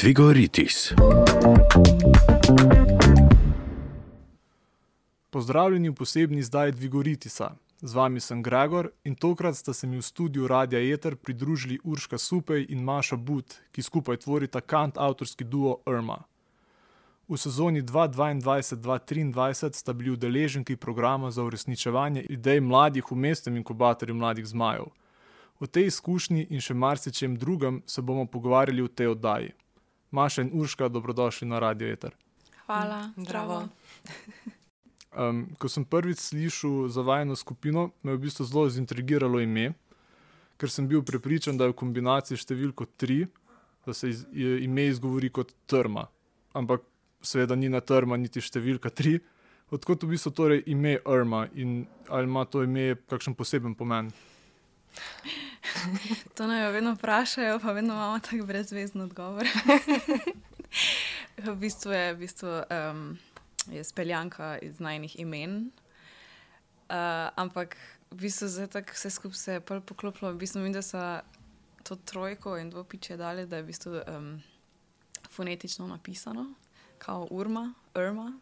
[0.00, 0.94] Tvigoritis.
[5.30, 7.50] Pozdravljeni v posebni izdaji Dvigoritisa.
[7.80, 12.18] Z vami sem Gregor in tokrat sta se mi v studiu Radia Eter pridružili Urška
[12.18, 16.22] Supej in Maša But, ki skupaj tvorita kant avtorski duo Irma.
[17.28, 24.46] V sezoni 2022-2023 sta bili udeleženki programa za uresničevanje idej mladih v mestnem inkubatorju mladih
[24.46, 24.84] zmajev.
[25.60, 29.50] O tej izkušnji in še marsičem drugem se bomo pogovarjali v tej oddaji.
[30.10, 32.14] Maša in Urška, dobrodošli na Radio Eter.
[32.66, 33.68] Hvala, Zdravo.
[35.16, 39.72] Um, ko sem prvič slišal za vajno skupino, me je v bistvu zelo zintrigiralo ime,
[40.56, 43.26] ker sem bil prepričan, da je v kombinaciji številko 3,
[43.86, 46.08] da se iz, je, ime izgovori kot trma.
[46.56, 46.84] Ampak
[47.22, 49.20] seveda ni na trma, niti številka 3.
[49.76, 54.08] Odkot v bistvu torej ime Irma in ali ima to ime kakšen poseben pomen?
[56.34, 59.46] To naj jo vedno vprašajo, pa vedno imamo tako brezvezen odgovor.
[61.46, 63.18] v bistvu je, v bistvu, um,
[63.66, 65.70] je speljanka iz najnih imen.
[66.88, 67.76] Uh, ampak
[68.10, 70.32] v bistvu zdaj tako vse skupaj se je pol poklopilo.
[70.32, 71.20] V bistvu vidim, da so
[71.82, 74.42] to trojko in dvopiče dali, da je v bistvu um,
[75.30, 76.52] fonetično napisano,
[76.98, 78.32] kao urma, urma.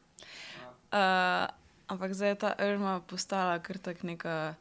[0.92, 1.48] Uh,
[1.86, 4.55] ampak zdaj je ta urma postala kar tak neka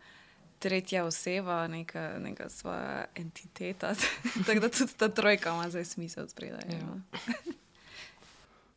[0.60, 3.96] tretja oseba, neka, neka svoja entiteta.
[4.48, 6.64] Tako da tudi ta trojka ima zdaj smisel spredaj.
[6.70, 6.96] Ja.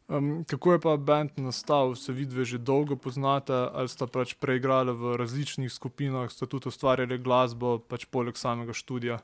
[0.08, 4.92] Um, kako je pa bend nastal, se vidi, že dolgo poznate, ali sta pač preigrali
[4.96, 9.18] v različnih skupinah, sta tudi ustvarjali glasbo, pač poleg samega študija.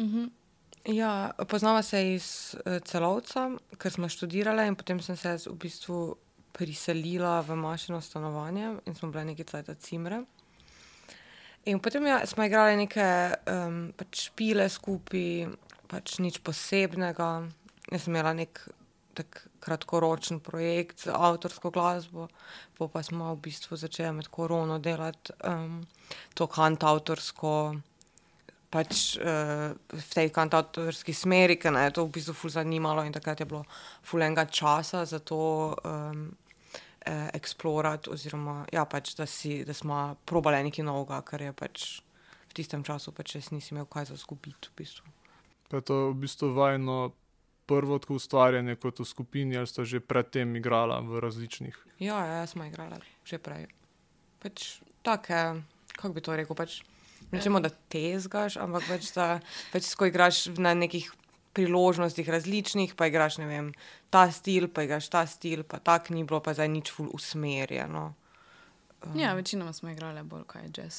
[0.00, 0.26] Mhm.
[0.92, 3.48] Ja, poznava se iz uh, celovca,
[3.80, 6.16] ker smo študirali in potem sem se v bistvu
[6.52, 10.24] priselila v mašino stanovanje in smo bili neki cajt cimre.
[11.68, 13.04] In potem ja, smo igrali neke
[13.44, 15.50] um, pač špile skupaj,
[15.90, 17.28] pač nič posebnega.
[17.92, 18.62] Jaz sem imela nek
[19.18, 22.28] tak kratkoročen projekt z avtorsko glasbo,
[22.78, 25.82] po pa smo v bistvu začeli med korono delati um,
[26.38, 27.52] to kantautorsko
[28.72, 33.40] pač uh, v tej kantautorski smeri, ker me je to v bistvu zanimalo in takrat
[33.40, 33.64] je bilo
[34.04, 36.28] ful enega časa za to um,
[37.08, 41.86] eh, eksplorati, oziroma ja, pač, da, si, da smo probali nekaj novega, ker je pač
[42.48, 44.70] v tistem času pač res nisem imel kaj za zgubiti.
[44.72, 45.08] V bistvu.
[45.72, 47.12] Je to v bistvu vajno
[47.68, 51.76] prvo tako ustvarjanje kot v skupini, ali sta že predtem igrala v različnih.
[52.00, 53.68] Ja, ja, jaz smo igrali že prej.
[54.40, 55.60] Pač take,
[55.98, 56.80] kako bi to rekel, pač,
[57.28, 59.40] rečemo, da tezgaš, ampak pač, da
[59.74, 61.10] pač, ko igraš na nekih
[61.52, 63.72] priložnostih različnih, pa igraš, ne vem,
[64.10, 68.14] ta stil, pa igraš ta stil, pa tak ni bilo, pa zdaj nič ful usmerjeno.
[69.02, 70.96] Um, Ja, večinoma smo igrali bolj kaj jazz.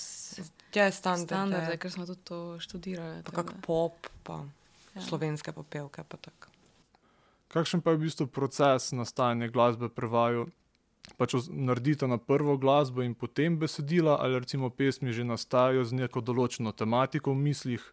[0.73, 3.23] Jazz standarde, Standarde, ker smo tudi to študirali.
[3.23, 4.45] pa kak pop, pa
[4.95, 5.01] ja.
[5.01, 6.47] slovenske popevke, pa tako.
[7.49, 10.47] Kakšen pa je v bistvu proces nastajanja glasbe pri vaju?
[11.17, 16.21] Pač naredite na prvo glasbo in potem besedila, ali recimo pesmi že nastajajo z neko
[16.21, 17.83] določeno tematiko v mislih.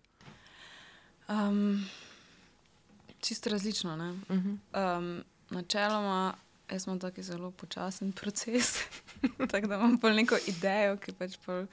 [1.28, 1.88] Um,
[3.26, 3.96] čisto različno.
[3.96, 4.10] Ne?
[4.10, 4.98] Uh -huh.
[4.98, 6.34] Um, načeloma,
[6.70, 8.78] jaz imam taki zelo počasen proces,
[9.50, 11.66] tako da imam pol neko idejo, ki pač pol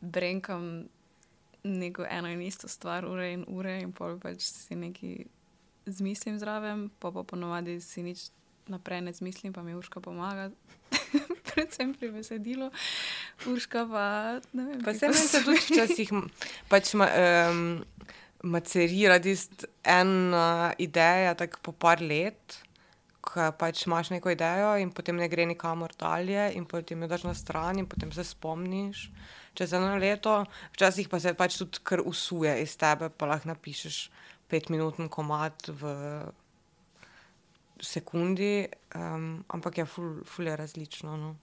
[0.00, 0.84] brenkam
[1.64, 5.24] neko eno in isto stvar, ure in ure, in pol pač si nekaj
[5.86, 8.30] zmislim zraven, pa pa ponovadi si nič
[8.68, 10.50] naprej ne zmislim, pa mi Urška pomaga.
[11.48, 12.70] Predvsem pri besedilu,
[13.46, 14.04] Urška pa
[14.52, 14.82] ne vem.
[14.84, 16.12] Pa se mi se tudi včasih
[16.68, 17.84] pač ma, um,
[18.42, 19.18] macerira
[19.84, 22.60] ena ideja, tako po par let,
[23.20, 27.24] ko pač imaš neko idejo in potem ne gre nikamor dalje in potem jo daš
[27.24, 29.10] na stran in potem se spomniš
[29.58, 33.96] čez eno leto, včasih pa se pač tudi kar usuje iz tebe, pa lahko napišeš
[34.48, 35.90] petminuten komat v
[37.82, 41.16] sekundi, um, ampak je ful, ful je različno.
[41.16, 41.34] No.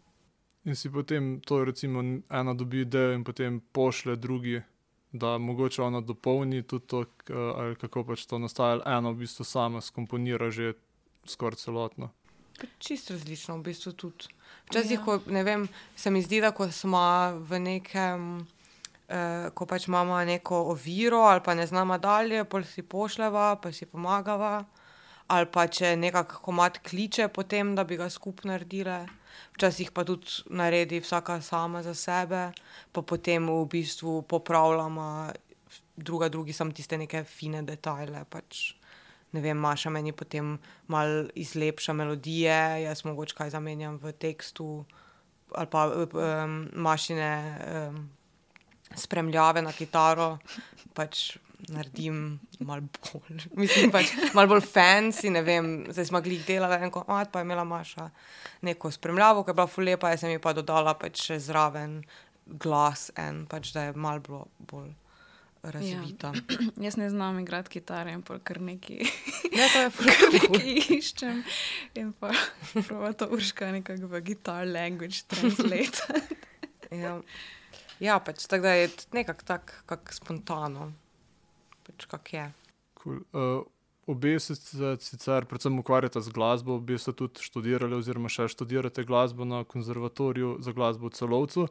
[0.66, 4.62] In si potem to, recimo, ena dobi idejo in potem pošle drugi,
[5.16, 9.46] da mogoče ona dopolni tudi to, k- ali kako pač to nastaja, ena v bistvu
[9.46, 10.74] sama skomponira že
[11.26, 12.12] skoraj celotno.
[12.56, 14.28] Pa Čisto različno, v bistvu tudi.
[14.66, 15.04] Včasih, Ja.
[15.04, 15.66] ko, ne vem,
[15.96, 17.02] se mi zdi, da ko smo
[17.42, 18.48] v nekem,
[19.08, 23.72] eh, ko pač imamo neko oviro ali pa ne znamo dalje, pa si pošljeva, pa
[23.72, 24.66] si pomagava.
[25.28, 29.00] Ali pa če nekako komat kliče potem, da bi ga skupaj naredile,
[29.58, 32.52] včasih pa tudi naredi vsaka sama za sebe,
[32.94, 35.34] pa potem v bistvu popravljamo
[35.96, 38.26] druga drugi samo tiste neke fine detajle.
[38.30, 38.76] Pač.
[39.36, 40.56] Ne vem, Maša meni potem
[40.88, 44.86] malo izlepša melodije, jaz mogoče kaj zamenjam v tekstu,
[45.52, 47.32] ali pa um, mašine
[47.90, 47.98] um,
[48.96, 50.38] spremljave na kitaro.
[50.94, 51.36] Pač,
[51.70, 56.94] naredim malo bolj, mislim, pač malo bolj fancy, ne vem, zdaj smo glih delali en
[56.94, 58.10] komat, pa je imela Maša
[58.66, 62.02] neko spremljavo, ki je bila fulepa, jaz sem ji pa dodala pač še zraven
[62.46, 64.94] glas en, pač da je malo bilo bolj
[65.72, 66.34] razvita.
[66.36, 66.58] Ja.
[66.86, 69.00] Jaz ne znam igrati kitare in pol kar neki,
[69.56, 71.44] Ne, to je kar neki iščem.
[71.96, 72.32] In pa
[72.88, 76.22] prova to urška nekako v guitar language translate.
[76.92, 77.18] Ja,
[78.00, 80.92] ja pač tako da je nekako tako, kak spontano,
[81.96, 82.46] pač kak je.
[83.00, 83.24] Cool.
[83.32, 83.64] Uh,
[84.06, 89.46] obe se sicer- predvsem ukvarjata z glasbo, obe ste tudi študirali, oziroma še študirate glasbo
[89.46, 91.68] na konzervatoriju za glasbo v celovcu.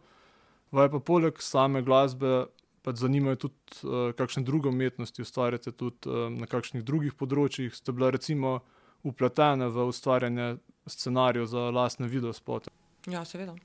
[0.74, 2.48] Vaj pa poleg same glasbe
[2.84, 7.72] pač zanimajo tudi, uh, kakšne druge umetnosti ustvarjate, tudi uh, na kakšnih drugih področjih.
[7.72, 8.60] Ste bila recimo
[9.04, 10.56] upletene v ustvarjanje
[10.88, 12.72] scenarijev za lastne videospote.
[13.08, 13.56] Ja, seveda.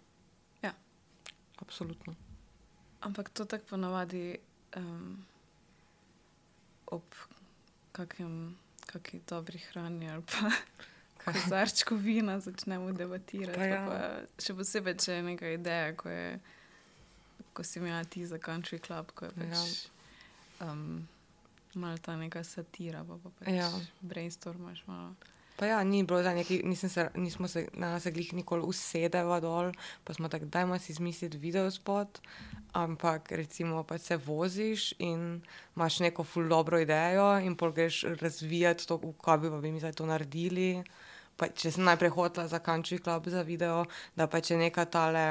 [0.64, 0.72] Ja.
[1.60, 2.16] Absolutno.
[3.04, 4.38] Ampak to tako ponavadi
[4.76, 5.24] um,
[6.90, 7.04] ob
[7.92, 8.56] kakem,
[8.86, 10.52] kakšni dobri hrani ali pa
[11.26, 13.58] kozarčku vina začnemo debatirati.
[13.58, 13.82] Pa ja.
[13.86, 13.98] Pa
[14.38, 16.40] še posebej, če je neka ideja, ko, je,
[17.54, 19.64] ko si imela ti za country club, ko je pač Ja.
[20.66, 21.08] um,
[21.76, 23.70] malo ta neka satira, pa, pa pač Ja.
[24.02, 25.14] brainstormaš malo.
[25.60, 29.42] Pa ja, ni bilo za neki, nisem se, nismo se na nas glih nikoli usedeva
[29.44, 29.74] dol,
[30.08, 32.22] pa smo tako, dajmo si izmisliti videospot,
[32.72, 35.42] ampak recimo pa se voziš in
[35.76, 39.80] imaš neko ful dobro idejo in pol greš razvijati to, kaj bi pa bi mi
[39.80, 40.84] zdaj to naredili.
[41.36, 43.84] Pa, če sem najprej hotela za country club za video,
[44.16, 45.26] da pa če neka tale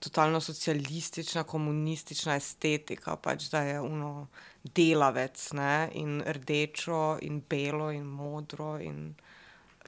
[0.00, 4.26] totalno socialistična, komunistična estetika, pač da je uno
[4.64, 5.88] delavec ne?
[5.92, 9.14] in rdečo in belo in modro in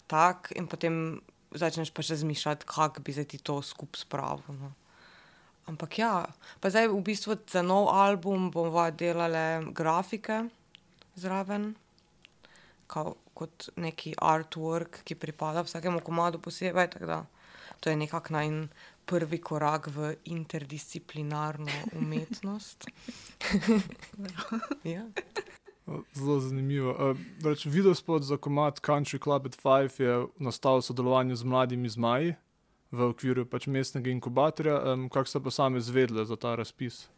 [0.08, 1.20] tak, in potem
[1.52, 4.60] začneš pač razmišljati, kako bi se ti to skupaj spravil.
[4.60, 4.72] No.
[5.68, 6.24] Ampak ja,
[6.60, 10.48] pa zdaj v bistvu za nov album bomo delali grafike
[11.20, 11.74] zraven,
[12.88, 16.88] kao, kot neki artwork, ki pripada vsakemu komadu posebej.
[17.04, 17.24] da
[17.80, 18.68] To je nekako najn
[19.06, 22.88] prvi korak v interdisciplinarno umetnost.
[24.94, 25.04] ja.
[26.12, 26.92] Zelo zanimivo.
[26.92, 31.88] Uh, reč, videospot za komat Country Club at Five je nastal v sodelovanju z mladimi
[31.88, 32.34] zmaji
[32.90, 34.80] v okviru pač mestnega inkubatorja.
[34.92, 37.08] Um, kako ste pa sami izvedeli za ta razpis?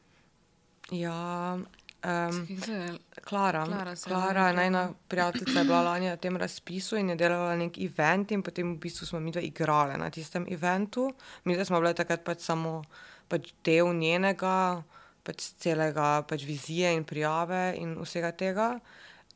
[0.90, 1.58] ja
[2.04, 2.92] um, je?
[3.24, 7.16] Klara, Klara je Klara lani najna prijateljica je bila lani na tem razpisu in je
[7.16, 11.12] delala nek event in potem v bistvu smo mi dve igrali na tistem eventu.
[11.44, 12.82] Mi smo bile takrat pač samo
[13.28, 14.82] pač del njenega,
[15.24, 18.72] pač celega pač vizije in prijave in vsega tega.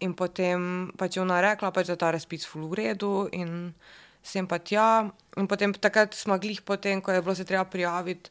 [0.02, 3.72] In potem pač je ona rekla, pač, da je ta razpis v redu in
[4.24, 5.06] sem pa tja.
[5.36, 8.30] In potem takrat smo glih potem, ko je bilo se treba prijaviti,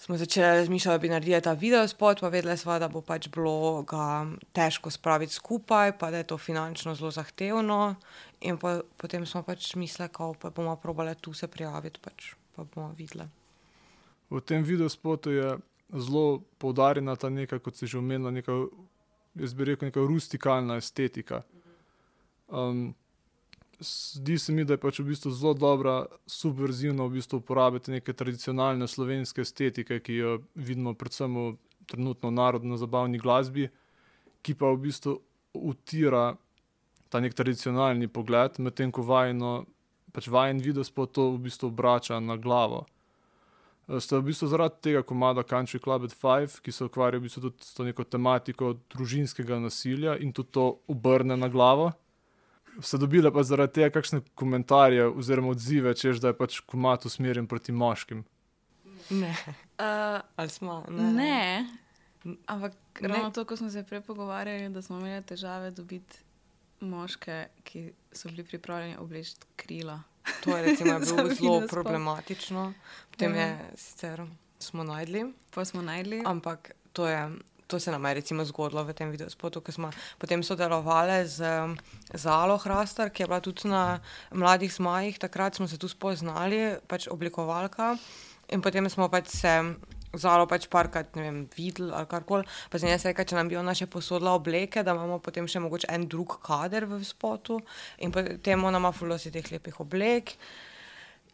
[0.00, 3.82] smo začeli razmišljati, da bi naredili ta videospot, pa vedeli smo, da bo pač bilo
[3.82, 4.24] ga
[4.56, 7.96] težko spraviti skupaj, pa da je to finančno zelo zahtevno.
[8.40, 10.08] In pa, potem smo pač mislili,
[10.42, 13.28] da bomo probali tu se prijaviti, pač, pa bomo videli.
[14.30, 15.58] V tem videospotu je
[15.92, 18.52] zelo poudarjena ta neka, kot si že omenila, neka,
[19.34, 21.42] jaz bi rekel, neka rustikalna estetika.
[22.48, 22.94] Um,
[23.80, 28.12] zdi se mi, da je pač v bistvu zelo dobra, subverzivna v bistvu uporabiti neke
[28.12, 31.56] tradicionalne slovenske estetike, ki jo vidimo predvsem v
[31.90, 33.70] trenutno narodno-zabavni glasbi,
[34.42, 35.16] ki pa v bistvu
[35.54, 36.36] utira
[37.10, 39.64] ta nek tradicionalni pogled, medtem ko vajno,
[40.14, 42.86] pač vajen videospot to v bistvu obrača na glavo.
[43.98, 47.42] Ste v bistvu zaradi tega komada Country Club at Five, ki se ukvarja v bistvu
[47.48, 51.90] tudi s to neko tematiko družinskega nasilja in tudi to obrne na glavo.
[52.80, 57.46] Ste dobili pa zaradi tega kakšne komentarje oziroma odzive, češ da je pač komat usmerjen
[57.50, 58.24] proti moškim.
[59.10, 59.34] Ne,
[59.80, 60.84] Uh, ali smo?
[60.88, 61.12] ne.
[61.12, 61.66] ne.
[62.46, 63.08] Ampak Ne.
[63.08, 66.18] ravno to, ko smo se prej pogovarjali, da smo imeli težave dobiti
[66.80, 70.02] moške, ki so bili pripravljeni obleči krila.
[70.40, 72.72] To je recimo Za bilo zelo problematično.
[73.10, 73.40] Potem Ja.
[73.40, 74.22] je sicer
[74.58, 75.32] smo najdli.
[75.50, 76.22] Pa smo najdli.
[76.24, 77.30] Ampak to, je,
[77.66, 81.42] to se nam je recimo zgodilo v tem videospotu, ker smo potem sodelovali z
[82.14, 84.00] Zalo Hrastar, ki je bila tudi na
[84.32, 87.96] Mladih zmajih, takrat smo se tu spoznali, pač oblikovalka.
[88.48, 89.74] In potem smo pač se
[90.18, 92.48] Zalo pač parkrat, ne vem, videli ali karkoli.
[92.70, 95.62] Pa sem jaz rekel, če nam bi ona še posodila obleke, da imamo potem še
[95.62, 97.60] mogoče en drug kader v spotu.
[98.02, 100.34] In potem ona ima fulosi teh lepih oblek.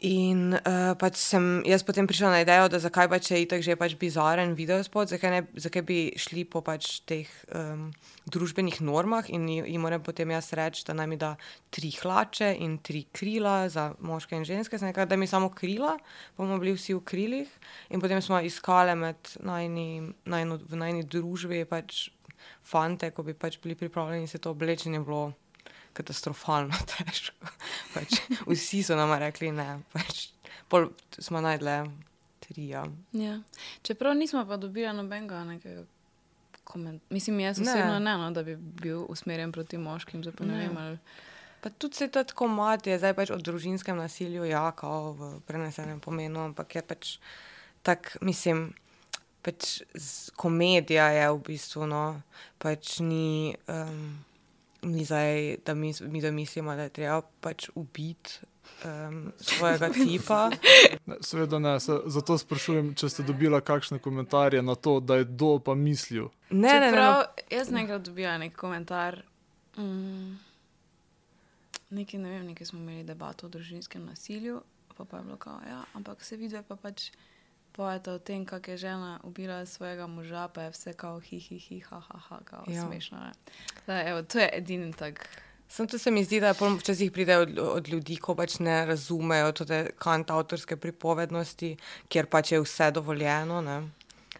[0.05, 3.73] In uh, pač sem jaz potem prišla na idejo, da zakaj pač je itak že
[3.73, 7.89] pač bizaren videospot, zakaj, ne, zakaj bi šli po pač teh um,
[8.29, 11.33] družbenih normah in ji ji moram potem jaz reči, da naj mi da
[11.73, 14.77] tri hlače in tri krila za moške in ženske.
[14.77, 15.97] Rekla, da mi samo krila,
[16.37, 17.49] bomo bili vsi v krilih.
[17.89, 22.11] In potem smo iskali med najni, najno, v najni družbi pač
[22.61, 25.33] fante, ko bi pač bili pripravljeni se to obleči, je bilo
[25.97, 27.49] katastrofalno težko.
[27.97, 30.29] Pač, vsi so nam rekli, ne, pač,
[30.71, 31.83] pol smo najdle
[32.45, 32.69] tri.
[32.71, 32.85] Ja.
[33.17, 33.39] Ja.
[33.81, 35.85] Čeprav nismo pa dobili nobenega nekega
[36.67, 37.13] komentarja.
[37.13, 40.23] Mislim, jaz osebno ne, no, da bi bil usmerjen proti moškim.
[40.23, 40.51] Zdaj, pa ne.
[40.51, 40.67] Ne Ne.
[40.67, 40.97] vem, ali...
[41.61, 45.29] Pa tudi se ta tako mat je zdaj pač o družinskem nasilju, ja, kao v
[45.47, 47.17] prenesenem pomenu, ampak je pač
[47.81, 48.75] tak, mislim,
[49.41, 49.81] pač
[50.35, 52.21] komedija je v bistvu, no,
[52.61, 54.19] pač ni, um,
[54.81, 58.39] ni zdaj, da mi, mi domislimo, da je treba pač ubiti
[58.85, 60.49] um, svojega tipa.
[61.05, 65.29] Ne, seveda ne, se, zato sprašujem, če ste dobila kakšne komentarje na to, da je
[65.29, 66.29] kdo pa mislil.
[66.49, 69.21] Ne, ne, ne, Čeprav no, jaz nekaj dobila nek komentar.
[69.77, 70.37] Mm,
[71.89, 74.61] nekaj, ne vem, nekaj smo imeli debato o družinskem nasilju,
[74.97, 77.11] pa, pa je bilo kao, ja, ampak se vidi, pa pač
[77.77, 81.59] pojete o tem, kako je žena ubila svojega moža, pa je vse kao hi, hi,
[81.59, 82.85] hi, ha, ha, ha, kao Ja.
[82.85, 83.17] smešno.
[83.87, 85.29] Da, evo, to je edini tak.
[85.69, 89.51] Sem to se mi zdi, da včasih pride od, od ljudi, ko pač ne razumejo
[89.51, 91.75] te kant avtorske pripovednosti,
[92.07, 93.61] kjer pač je vse dovoljeno.
[93.61, 93.81] Ne.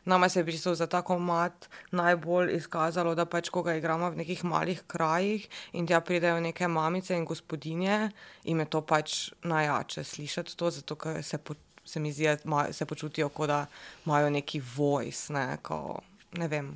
[0.08, 4.24] Nama se je bistvu za tako mat najbolj izkazalo, da pač, ko ga igramo v
[4.24, 8.10] nekih malih krajih in tja pridejo neke mamice in gospodinje,
[8.44, 12.68] jim je to pač najjače slišati to, zato ker se, po, se mi zdi, da
[12.74, 13.66] se počutijo, kot da
[14.06, 16.00] imajo neki voice, ne, ko,
[16.38, 16.74] ne vem.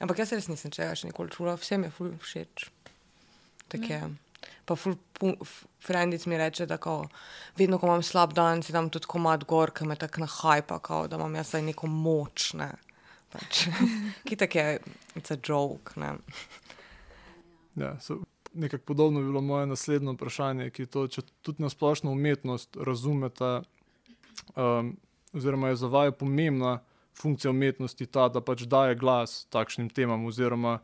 [0.00, 2.68] Ampak jaz res nisem čega še nikoli čula, vsem je ful všeč.
[3.72, 4.00] Tako je.
[4.66, 4.96] Pa ful,
[5.82, 6.98] frendic mi reče, da ko,
[7.58, 11.06] vedno, ko imam slab dan, si dam tudi komad gor, ki me tako nahajpa, kao,
[11.08, 12.52] da imam jaz zdaj neko moč.
[12.58, 12.72] Ne.
[13.32, 13.66] Pač,
[14.26, 14.80] ki tako je,
[15.18, 15.96] it's a joke.
[16.00, 16.16] Ne.
[17.76, 18.20] Ja, so,
[18.56, 22.76] nekako podobno bi bilo moje naslednje vprašanje, ki je to, če tudi na splošno umetnost
[22.76, 23.60] razumete,
[24.56, 24.96] um,
[25.32, 26.78] oziroma je za vaju pomembna
[27.20, 30.78] funkcija umetnosti ta, da pač daje glas takšnim temam, oziroma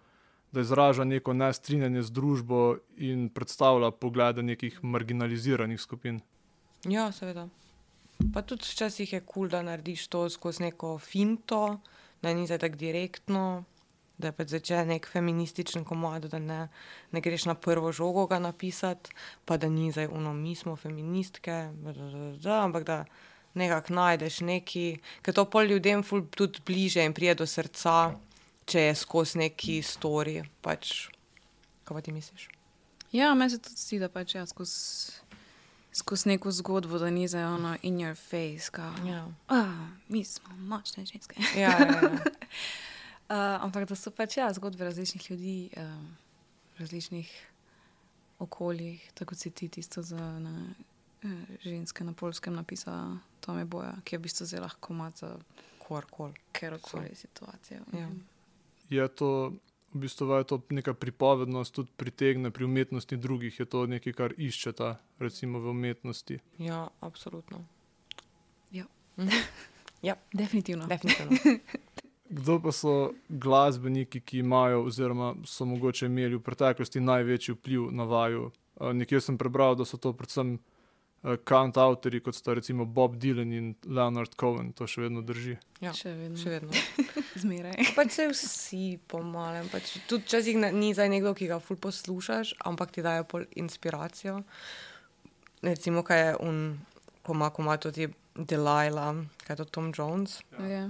[0.52, 6.20] da izraža neko nestrinjanje z družbo in predstavlja poglede nekih marginaliziranih skupin.
[6.84, 7.48] Ja, seveda.
[8.34, 11.80] Pa tudi včasih je kul, cool, da narediš to skozi neko finto,
[12.22, 13.64] da ni zdaj tako direktno,
[14.18, 16.68] da je pač začne nek feminističen komad, da ne,
[17.12, 19.10] ne greš na prvo žogo napisati,
[19.44, 23.04] pa da ni zdaj uno, mi smo feministke, da, da, da, da, ampak da
[23.54, 24.86] nekako najdeš neki,
[25.22, 28.14] ker to pol ljudem ful tudi bliže in prije do srca,
[28.64, 31.08] če je skozi neki story, pač,
[31.84, 32.48] kaj pa ti misliš?
[33.12, 35.20] Ja, meni se tudi zdi, da pač ja, skozi
[35.92, 40.56] skozi neko zgodbo, da ni za ono in your face, kao, Ja, ah, mi smo
[40.56, 41.42] močne ženske.
[41.56, 41.86] ja, ja.
[41.86, 42.10] ja.
[43.28, 46.16] Uh, ampak da so pač ja, zgodbe različnih ljudi, um,
[46.78, 47.46] različnih
[48.38, 50.82] okoljih, tako kot si ti tisto za eh,
[51.60, 55.36] ženske na polskem napisala Tome Boja, ki je v bistvu zelo lahko mat za
[55.78, 56.34] Korkoli.
[56.52, 57.80] kjerkoli situacijo.
[57.92, 58.08] Ja.
[58.90, 59.52] Je to
[59.92, 64.34] v bistvu vaja to neka pripovednost, tudi pritegne pri umetnosti drugih, je to nekaj, kar
[64.36, 66.38] iščeta, recimo v umetnosti.
[66.58, 67.64] Ja, absolutno.
[68.72, 68.84] Ja.
[69.16, 69.28] Mhm.
[70.02, 70.86] Ja, Definitivno.
[70.86, 71.36] definitivno.
[72.28, 72.92] Kdo pa so
[73.28, 78.48] glasbeniki, ki imajo, oziroma so mogoče imeli v preteklosti največji vpliv na vaju?
[78.80, 80.56] Eh, Nekje sem prebral, da so to predvsem
[81.44, 85.54] kant avtori, kot sta recimo Bob Dylan in Leonard Cohen, to še vedno drži.
[85.80, 86.36] Ja, Še vedno.
[86.36, 86.72] še vedno.
[87.42, 87.94] Zmeraj.
[87.94, 89.68] Pač se vsi pomalem.
[89.68, 93.46] Pač tudi včasih ne- ni zdaj nekdo, ki ga ful poslušaš, ampak ti daje pol
[93.54, 94.42] inspiracijo.
[95.62, 96.58] Recimo, kaj je un,
[97.22, 100.40] ko ima, ko ima tudi Delilah, kaj je to Tom Jones.
[100.58, 100.88] Ja.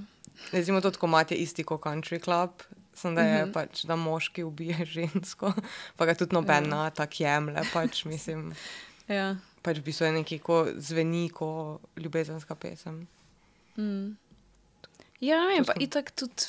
[0.50, 2.62] Recimo, tudi ko imate isti kot Country Club.
[2.94, 3.52] Sem, da je Mhm.
[3.52, 5.52] pač, da moški ubije žensko,
[5.96, 8.52] pa ga tudi nobena tako jemlje, pač mislim.
[9.06, 9.36] Ja.
[9.62, 13.06] Pač v bistvu je nekaj, ko zveni kot ljubezenska pesem.
[13.76, 14.16] Mm.
[15.22, 16.42] Ja, ne vem, To pa smo- itak tudi,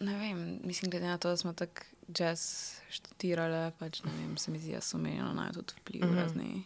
[0.00, 1.82] ne vem, mislim, glede na to, da smo tako
[2.18, 6.10] jazz študirali, pač ne vem, se mi zdi, da so imeli na tudi vpliv mm.
[6.10, 6.20] -hmm.
[6.22, 6.64] razni.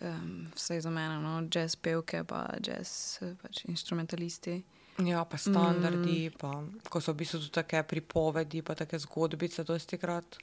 [0.00, 4.62] Um, vsaj za mene, no, jazz pevke, pa jazz pač instrumentalisti.
[4.98, 6.38] Ja, pa standardi, mm.
[6.38, 10.36] pa ko so v bistvu tudi take pripovedi, pa take zgodbice, dosti krat.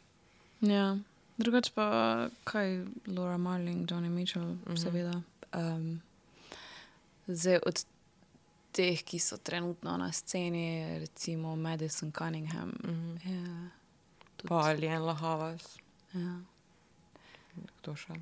[0.62, 0.98] Ja,
[1.40, 4.62] drugače pa kaj, Laura Marling, Johnny Mitchell, mm.
[4.66, 4.84] -hmm.
[4.84, 5.22] seveda.
[5.54, 6.02] Um,
[7.28, 7.86] zdaj od
[8.72, 12.74] teh, ki so trenutno na sceni, recimo Madison Cunningham.
[12.84, 13.12] Mhm.
[13.12, 13.70] Ja,
[14.38, 15.78] tudi, Pa Alien Lahavas,
[16.14, 16.40] ja,
[17.82, 18.14] kdo še.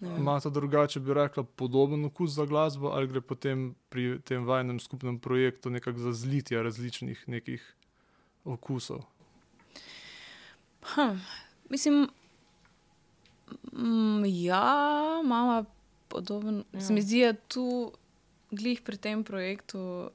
[0.00, 0.18] ne vem.
[0.18, 5.18] Imate drugače, bi rekla, podoben okus za glasbo, ali gre potem pri tem vajnem skupnem
[5.18, 7.74] projektu nekako za zlitje različnih nekih
[8.44, 9.04] okusov?
[10.94, 11.16] Hm,
[11.70, 12.08] mislim,
[13.72, 14.64] mm, ja,
[15.20, 15.64] imamo
[16.08, 16.64] podoben.
[16.72, 16.80] Ja.
[16.80, 17.92] Se mi zdi, da tu,
[18.50, 20.10] glih pri tem projektu,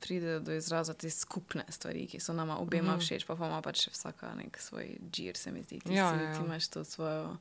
[0.00, 3.00] pride do izraza te skupne stvari, ki so nama obema Mhm.
[3.00, 5.80] všeč, pa pa ima pač vsaka nek svoj džir, se mi zdi.
[5.80, 6.34] Ti, Ja, si, ja, ja.
[6.34, 7.36] ti imaš to svojo,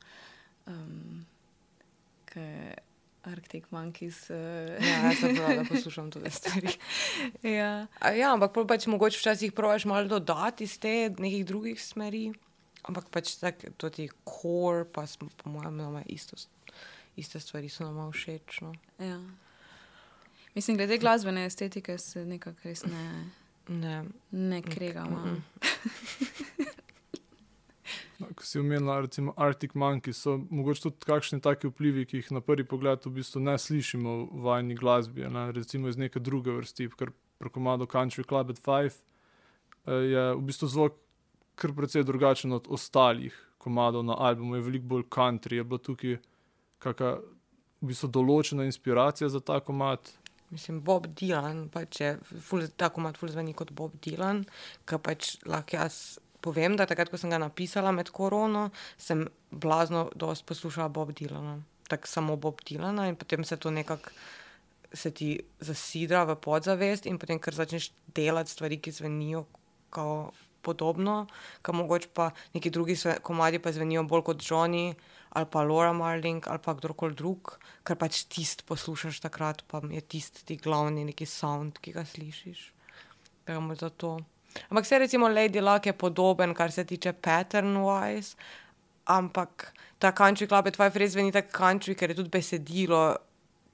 [0.68, 1.26] um,
[3.24, 4.30] Arctic Monkeys.
[4.30, 4.36] Uh,
[4.80, 6.72] Ja, jaz sem prav, da poslušam tudi stvari.
[7.58, 7.88] ja.
[8.00, 12.34] A Ja, ampak pač mogoče včasih provaš malo dodati iz te nekih drugih smeri.
[12.84, 16.36] Ampak pač tako, to ti core, pa smo, po mojem, nama isto,
[17.16, 18.60] iste stvari so nama všeč.
[18.62, 18.74] No.
[19.00, 19.22] Ja.
[20.56, 23.06] Mislim, glede glasbene estetike se nekako res ne,
[23.68, 25.18] Ne, ne kregamo.
[25.18, 25.36] Mhm.
[28.20, 32.32] No, Ko si omenila, recimo Arctic Monkey, so mogoče tudi kakšni taki vplivi, ki jih
[32.32, 35.52] na prvi pogled v bistvu ne slišimo v vajni glasbi, ne?
[35.52, 37.12] recimo iz neke druge vrsti, ker
[37.42, 41.00] pri komadu Country Club at Five eh, je v bistvu zvok
[41.56, 46.18] kar precej drugačen od ostalih komadov na albumu, je veliko bolj country, je bila tukaj
[46.84, 47.14] kakšna
[47.84, 50.12] v bistvu določena inspiracija za ta komad.
[50.54, 54.44] mislim, Bob Dylan, pač je ful, tako mat ful zveni kot Bob Dylan,
[54.86, 58.68] ki pač lahko jaz povem, da takrat, ko sem ga napisala med korono,
[59.00, 61.62] sem blazno dost poslušala Bob Dylana.
[61.90, 64.12] Tako samo Bob Dylana in potem se to nekako
[64.94, 69.46] se ti zasidra v podzavest in potem, ker začneš delati stvari, ki zvenijo
[69.90, 70.32] kao
[70.64, 71.28] podobno,
[71.62, 74.94] ka mogoče pa neki drugi sve- komadi pa zvenijo bolj kot Johnny
[75.34, 80.02] ali pa Laura Marling ali pa kdorkoli drug, ker pač tist poslušaš takrat, pa je
[80.02, 82.72] tist ti glavni neki sound, ki ga slišiš.
[83.46, 84.20] Tako morda to.
[84.70, 88.36] Ampak se recimo Lady Luck je podoben, kar se tiče pattern-wise,
[89.06, 93.18] ampak ta country club je tvoj res zveni tako country, ker je tudi besedilo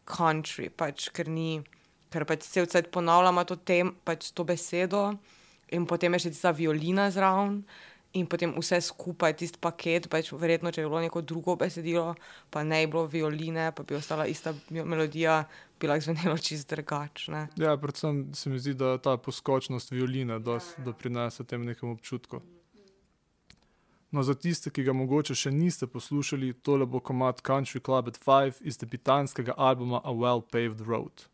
[0.08, 1.60] country, pač, ker ni,
[2.10, 5.12] ker pač cel cel cel ponavljamo to, tem, pač to besedo
[5.72, 7.64] in potem je še tista violina zraven.
[8.18, 12.16] In potem vse skupaj, tisti paket, pač verjetno, če je bilo neko drugo besedilo,
[12.50, 15.44] pa ne bi bilo violine, pa bi ostala ista melodija,
[15.78, 17.44] bi lahko zvenelo čist drugačne.
[17.62, 22.42] Ja, predvsem se mi zdi, da ta poskočnost violine dosti doprinese tem nekemu občutku.
[24.10, 28.18] No, za tiste, ki ga mogoče še niste poslušali, tole bo komat Country Club at
[28.18, 31.30] Five iz debitanskega albuma A Well Paved Road.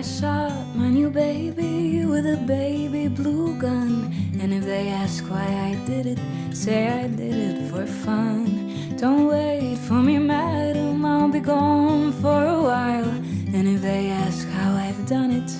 [0.00, 4.10] I shot my new baby with a baby blue gun.
[4.40, 6.18] And if they ask why I did it,
[6.54, 8.96] say I did it for fun.
[8.96, 13.10] Don't wait for me, madam, I'll be gone for a while.
[13.52, 15.50] And if they ask how I've done it,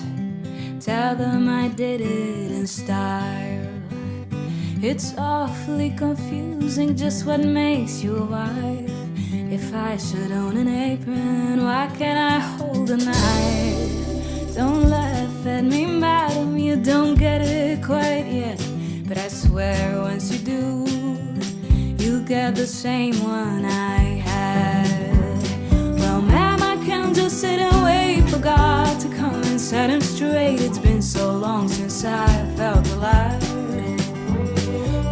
[0.81, 3.67] tell them I did it in style.
[4.81, 8.91] It's awfully confusing just what makes you a wife.
[9.51, 14.10] If I should own an apron, why can't I hold a knife?
[14.53, 18.61] Don't laugh at me, madam, you don't get it quite yet.
[19.07, 20.85] But I swear once you do,
[21.97, 25.71] you'll get the same one I had.
[25.99, 30.01] Well, ma'am, I can't just sit and wait for God to come and set him
[30.01, 30.59] straight.
[30.59, 33.41] It's been so long since I felt alive.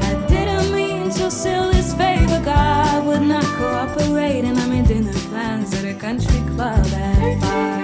[0.04, 2.42] I didn't mean to seal this favor.
[2.44, 7.79] God would not cooperate, and I made dinner plans at a country club at five.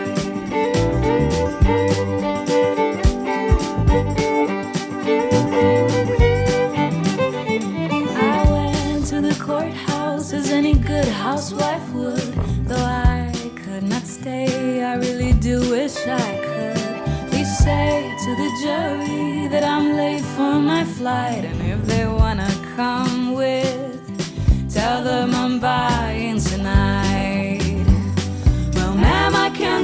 [19.56, 23.75] That I'm late for my flight, and if they wanna come with,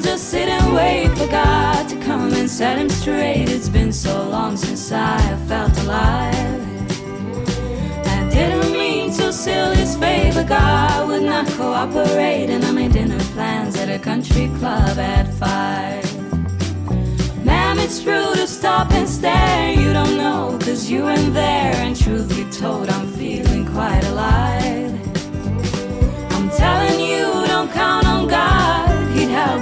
[0.01, 3.49] just sit and wait for God to come and set him straight.
[3.49, 6.61] It's been so long since I felt alive.
[8.05, 10.43] I didn't mean to seal this favor.
[10.43, 16.05] God would not cooperate, and I made dinner plans at a country club at five.
[17.45, 19.73] Ma'am, it's rude to stop and stare.
[19.73, 21.75] You don't know, cause you weren't there.
[21.75, 24.93] And truth be told, I'm feeling quite alive.
[26.31, 28.00] I'm telling you, don't count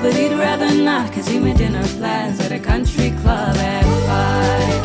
[0.01, 4.81] but he'd rather not, cause he made dinner plans at a country club at five.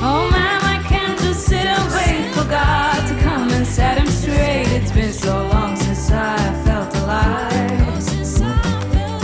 [0.00, 4.06] Oh, ma'am, I can't just sit and wait for God to come and set him
[4.06, 4.68] straight.
[4.68, 7.60] It's been so long since I felt alive.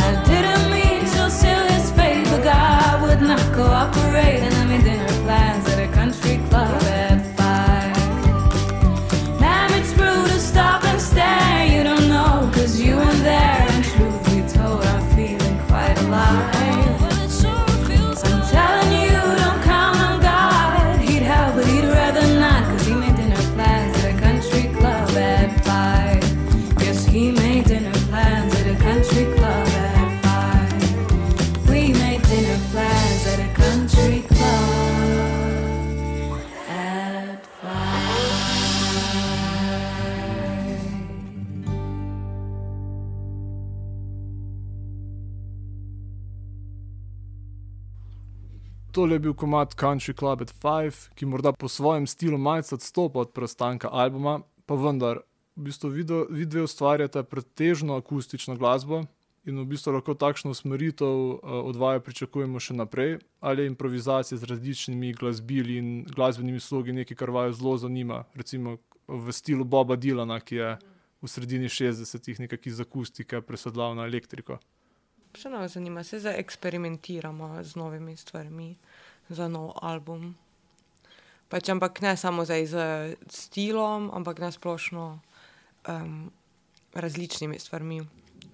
[0.07, 2.43] I didn't mean to seal his favor.
[2.43, 5.14] God would not cooperate, and I made dinner
[48.95, 53.19] Tole je bil komat Country Club at Five, ki morda po svojem stilu malce odstopa
[53.19, 55.19] od preostanka albuma, pa vendar,
[55.57, 55.89] v bistvu
[56.31, 59.03] vidve ustvarjate pretežno akustično glasbo
[59.45, 64.51] in v bistvu lahko takšno usmeritev uh, odvaja pričakujemo še naprej, ali je improvizacija z
[64.53, 68.77] različnimi glasbili in glasbenimi slogi nekaj, kar vaju zelo zanima, recimo
[69.09, 70.71] v stilu Boba Dylana, ki je
[71.19, 74.63] v sredini 60-ih nekaj iz akustike presedlal na elektriko.
[75.51, 78.77] Nas zanima, se zdaj eksperimentiramo z novimi stvarmi
[79.29, 80.37] za nov album.
[81.49, 82.77] Pač, ampak ne samo zdaj z
[83.29, 85.21] stilom, ampak na splošno
[85.89, 86.31] um,
[86.95, 88.07] različnimi stvarmi.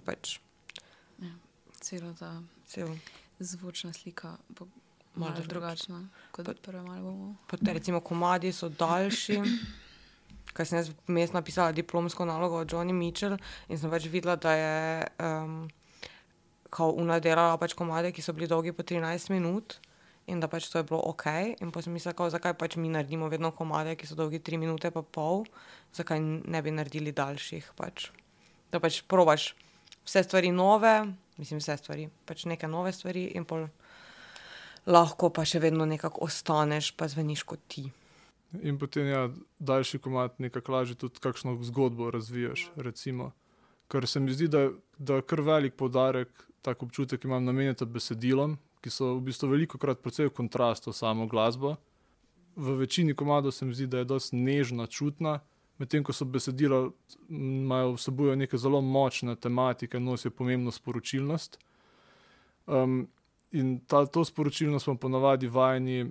[0.04, 0.40] Pač.
[1.20, 1.32] Ja,
[1.80, 2.96] celo ta Cel.
[3.38, 4.66] zvočna slika bo
[5.14, 6.08] Malo malo drugačna.
[6.30, 7.36] kot v prvem albumu.
[7.46, 9.40] Pa recimo, komadi so daljši.
[10.54, 13.38] Ker sem jaz vmes napisala diplomsko nalogo od Johnny Mitchell
[13.68, 15.68] in sem pač videla, da je um,
[16.70, 19.78] kao Una delala pač komade, ki so bili dolgi po 13 minut
[20.30, 21.26] in da pač to je bilo ok.
[21.60, 24.60] In pa sem mislila, kao, zakaj pač mi naredimo vedno komade, ki so dolgi 3
[24.62, 25.44] minute pa pol,
[25.96, 27.72] zakaj ne bi naredili daljših.
[27.76, 28.10] Pač.
[28.70, 29.54] Da pač probaš
[30.06, 30.94] vse stvari nove,
[31.40, 33.66] mislim vse stvari, pač neke nove stvari in pol
[34.86, 37.90] lahko pa še vedno nekako ostaneš, pa zveniš kot ti.
[38.62, 39.28] In potem ja,
[39.58, 42.70] daljši komat nekako lažje tudi kakšno zgodbo razvijaš.
[42.76, 43.30] Recimo.
[43.90, 46.28] Ker se mi zdi, da, da je kar velik poudarek,
[46.62, 51.02] tako občutek imam namenjen besedilom, ki so v bistvu veliko krat precej v kontrastu s
[51.02, 51.76] samo glasbo.
[52.56, 55.40] V večini komadov se mi zdi, da je dosti nežna, čutna,
[55.78, 56.90] medtem ko so besedila,
[57.28, 61.58] imajo vsebujejo neke zelo močne tematike, nosijo pomembno sporočilnost.
[62.66, 63.08] Um,
[63.52, 66.10] in ta, to sporočilnost smo ponavadi vajeni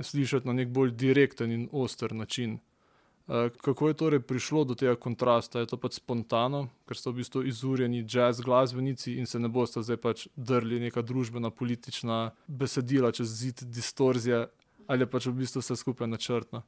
[0.00, 2.58] slišati na nek bolj direkten in oster način.
[3.30, 5.60] Uh, kako je torej prišlo do tega kontrasta?
[5.62, 9.78] Je to pač spontano, ker ste v bistvu izurjeni jazz glasbenici in se ne boste
[9.86, 14.48] zdaj pač drli neka družbena, politična besedila čez zid distorzije,
[14.90, 16.64] ali je pač v bistvu vse skupaj načrtno?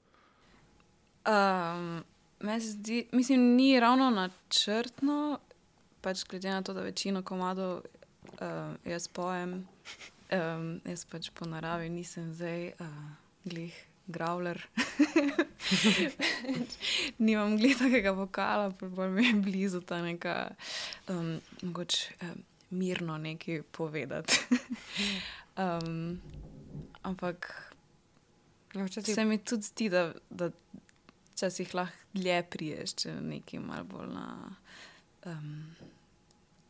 [1.27, 2.05] Um,
[2.39, 5.41] zdi, mislim, ni ravno načrtno,
[5.99, 9.65] pač glede na to, da večino komadov uh, jaz pojem,
[10.31, 12.87] um, jaz pač po naravi nisem zdaj uh,
[13.51, 13.75] glih
[14.07, 14.61] growler.
[17.27, 20.55] Nimam glih takega vokala, bolj mi je blizu ta neka,
[21.09, 24.41] um, mogoče um, mirno nekaj povedati.
[25.65, 26.21] um,
[27.03, 27.73] ampak
[28.75, 30.51] Ja, včasih Se mi tudi zdi, da, da
[31.33, 34.27] včasih lahko dlje priješ, če neki malo bolj na
[35.27, 35.75] um,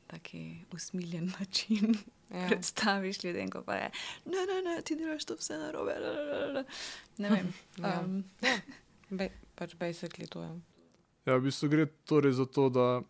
[0.06, 1.94] taki usmiljen način
[2.32, 2.38] Ja.
[2.38, 2.48] ja.
[2.48, 3.90] predstaviš ljudem, ko pa je,
[4.26, 5.92] ne, ne, ne, ti delaš to vse narobe.
[6.00, 6.64] la, la, la, la."
[7.18, 7.52] Ne vem.
[7.82, 8.00] Ja.
[8.00, 8.24] Um,
[9.10, 10.50] Be, pač basically to je.
[11.26, 13.02] Ja, v bistvu gre torej za to, da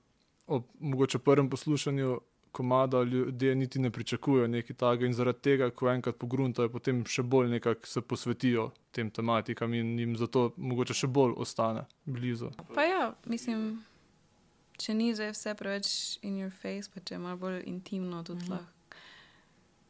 [0.46, 2.20] ob mogoče prvem poslušanju
[2.52, 7.22] komada ljudje niti ne pričakujejo nekaj takega in zaradi tega, ko enkrat pogruntajo, potem še
[7.22, 12.50] bolj nekako se posvetijo tem tematikam in jim zato mogoče še bolj ostane blizu.
[12.74, 13.78] pa ja, mislim,
[14.76, 15.88] če ni zdaj vse preveč
[16.22, 18.52] in your face, pa če je malo bolj intimno, tudi Mhm.
[18.52, 18.66] lahko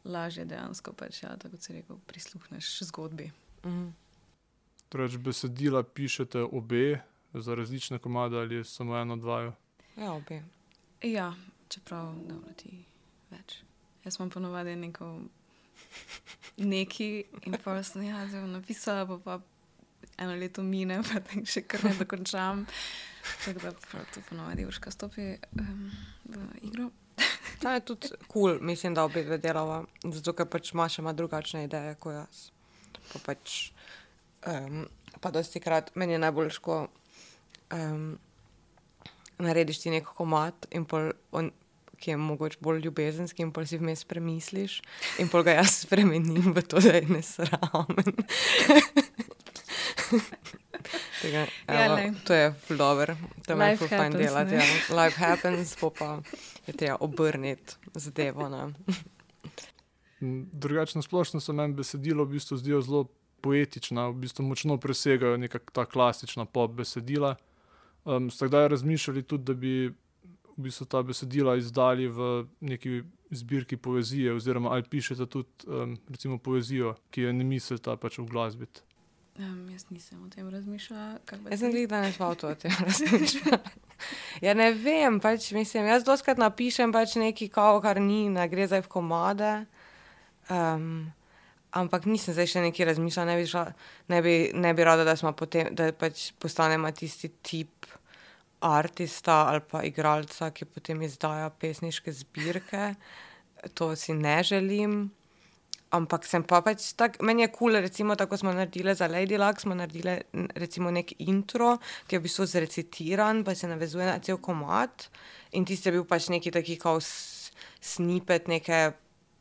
[0.05, 3.31] lažje dejansko, pač, ja, tako kot si rekel, prisluhneš zgodbi.
[3.65, 3.89] Mhm.
[4.93, 7.01] Torej, besedila pišete obe
[7.33, 9.53] za različne komade ali samo eno, dva.
[9.97, 10.43] Ja, obe.
[11.03, 11.33] Ja,
[11.69, 12.85] čeprav dobro ti
[13.31, 13.63] več.
[14.05, 15.09] Jaz sem ponovadi neko
[16.75, 19.41] neki in pa sem ja, bom napisala, pa, pa
[20.19, 22.67] eno leto mine, pa tako še kar ne dokončam.
[23.45, 25.91] Tako da prav to ponovadi vrška stopi um,
[26.25, 26.91] v igro.
[27.63, 31.13] Ta je tudi kul, cool, mislim, da obe dve delava, zato ker pač Maša ima
[31.15, 32.43] drugačne ideje kot jaz.
[33.13, 33.71] Pa pač,
[34.47, 34.87] um,
[35.21, 36.79] pa dosti krat meni je najbolj ško,
[37.79, 38.19] um,
[39.39, 41.51] narediš ti neko komat in pol on,
[42.03, 44.81] ki je mogoče bolj ljubezenski in pol si vmes premisliš
[45.23, 48.13] in pol ga jaz spremenim v to, da je nesramen.
[51.23, 52.12] Tega, Ja, evo, glej.
[52.25, 53.15] To je dober,
[53.47, 54.55] to je fajn delati.
[54.55, 55.05] Ja.
[55.05, 56.21] Life happens, po pa
[56.67, 58.49] je treba obrniti zadevo.
[58.49, 58.73] Ne.
[60.53, 63.05] Drugačno splošno se meni besedilo v bistvu zdijo zelo
[63.41, 67.35] poetična, v bistvu močno presegajo neka ta klasična pop besedila.
[68.05, 69.75] Um, ste kdaj razmišljali tudi, da bi
[70.57, 76.39] v bistvu ta besedila izdali v neki zbirki poezije, oziroma ali pišete tudi um, recimo
[76.39, 78.67] poezijo, ki jo ne mislite pač v glasbi.
[79.39, 81.21] Um, jaz nisem o tem razmišljala.
[81.25, 83.61] pa Jaz sem jih danes avtu o tem razmišljala.
[84.45, 88.67] Ja, ne vem, pač mislim, jaz doskrat napišem pač nekaj, kao, kar ni, ne gre
[88.69, 89.53] zdaj v komade.
[90.53, 91.09] Um,
[91.73, 93.65] ampak nisem zdaj še nekaj razmišljala, ne bi, šla,
[94.13, 97.89] ne bi, ne bi rada, da, smo potem, da pač postanemo tisti tip
[98.63, 102.93] artista ali pa igralca, ki potem izdaja pesniške zbirke.
[103.79, 105.11] To si ne želim.
[105.93, 109.39] Ampak sem pa pač tak, meni je kul, cool, recimo tako smo naredili za Lady
[109.39, 110.19] Luck, smo naredili
[110.57, 111.77] recimo nek intro,
[112.09, 115.09] ki je v bistvu zrecitiran, pa se navezuje na cel komat.
[115.53, 118.93] In tisti je bil pač neki taki kao s- snippet neke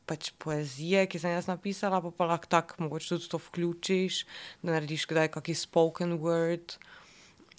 [0.06, 4.26] pač poezije, ki sem jaz napisala, pa pa lahko tako mogoče tudi to vključiš,
[4.62, 6.76] da narediš kdaj kaki spoken word,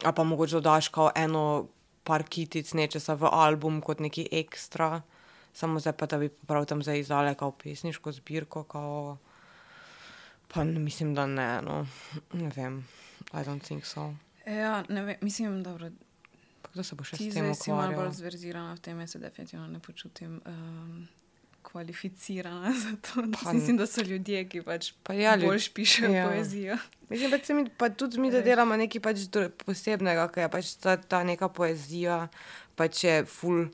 [0.05, 1.69] a pa mogoče dodaš kao eno
[2.05, 5.01] par kitic nečesa v album kot neki ekstra.
[5.53, 9.19] Samo zdaj pa, da bi prav tam zdaj izdale kao pesniško zbirko, kao...
[10.49, 11.87] Pa mislim, da ne, no.
[12.33, 12.85] Ne vem.
[13.33, 14.15] I don't think so.
[14.47, 15.91] Ja, ne vem, mislim, dobro,
[16.63, 18.13] Pa kdo se bo še ti s tem zdaj si malo bolj ukvarjal?
[18.13, 21.09] zverzirana v tem, jaz se definitivno ne počutim um,
[21.63, 23.25] kvalificirana za to.
[23.35, 26.29] Pa Mislim, da so ljudje, ki pač Pa ja, ljud- bolj pišejo ja.
[26.29, 26.77] poezijo.
[27.09, 29.25] Mislim, pač mi, pa tudi mi, da delamo nekaj pač
[29.59, 32.29] posebnega, ker je pač ta, ta neka poezija,
[32.75, 33.69] pač je full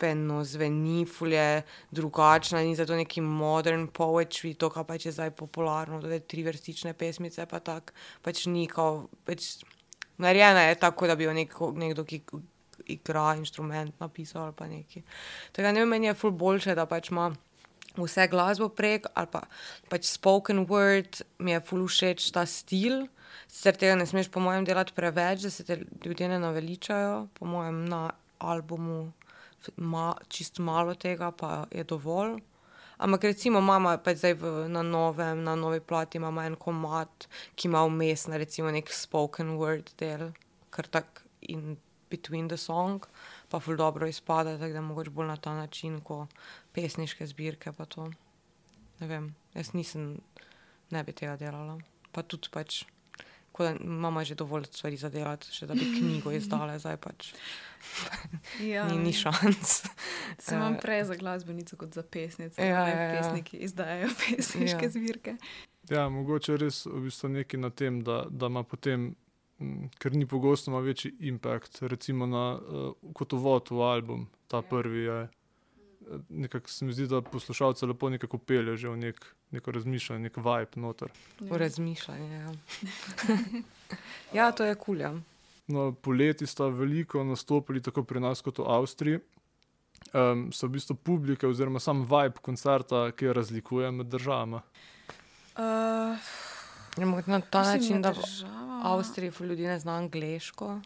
[0.00, 5.30] glasbeno zveni, full je drugačna, ni zato neki modern poetry, to, kar pač je zdaj
[5.30, 9.62] popularno, da je tri vrstične pesmice, pa tak, pač ni kao, pač
[10.18, 12.22] narejena je tako, da bi jo neko, nekdo, ki
[12.86, 15.02] igra inštrument napisal ali pa neki.
[15.52, 17.30] Tako da ne vem, meni je full boljše, da pač ima
[17.96, 19.42] vse glasbo prek ali pa
[19.90, 23.08] pač spoken word, mi je ful všeč ta stil.
[23.50, 27.28] Sicer tega ne smeš, po mojem, delati preveč, da se te ljudje ne naveličajo.
[27.34, 29.10] Po mojem, na albumu
[29.76, 32.38] ma, čist malo tega, pa je dovolj.
[33.00, 37.68] Ampak recimo, mama pač zdaj v, na novem, na novi plati ima en komat, ki
[37.70, 40.32] ima vmes, na recimo nek spoken word del,
[40.68, 41.78] kar tak in
[42.10, 43.06] between the song,
[43.48, 46.26] pa ful dobro izpada, tako da mogoče bolj na ta način, ko
[46.76, 48.10] pesniške zbirke pa to.
[49.00, 50.18] Ne vem, jaz nisem,
[50.90, 51.78] ne bi tega delala.
[52.12, 52.82] Pa tudi pač,
[53.60, 57.34] ko da imamo že dovolj stvari za delati, še da bi knjigo izdala, zdaj pač
[58.60, 59.82] Ja, ni, ni šans.
[60.38, 62.56] Se imam Eh, prej za glasbenico kot za pesnico.
[62.58, 63.10] Ja, ja, ja.
[63.14, 64.90] Pesniki izdajajo pesniške Ja.
[64.90, 65.36] zbirke.
[65.88, 69.14] Ja, mogoče res v bistvu nekaj na tem, da, da ima potem,
[69.58, 71.80] m, ker ni pogosto, ima večji impact.
[71.82, 75.20] Recimo na, uh, kot uvod v album, ta prvi je.
[75.22, 75.39] eh,
[76.28, 80.36] Nekako se mi zdi, da poslušalce lepo nekako pelje že v nek, neko razmišljanje, nek
[80.36, 81.12] vibe noter.
[81.40, 82.38] V razmišljanje.
[82.38, 82.52] Ja,
[84.38, 85.12] ja to je kulja.
[85.66, 89.20] No, poleti sta veliko nastopili tako pri nas kot v Avstriji.
[90.14, 94.62] Um, so v bistvu publike, oziroma sam vibe koncerta, ki razlikuje med državama.
[95.54, 96.16] Uh,
[96.98, 98.16] Ja, na ta način, da v
[98.82, 100.80] Avstriji ljudi ne zna angliško,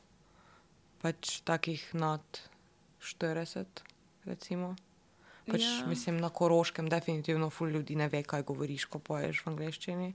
[1.03, 2.21] pač takih nad
[3.01, 3.65] 40,
[4.25, 4.77] recimo.
[5.45, 5.87] Pač, Ja.
[5.87, 10.15] Mislim, na koroškem definitivno ful ljudi ne ve, kaj govoriš, ko poješ v angleščini.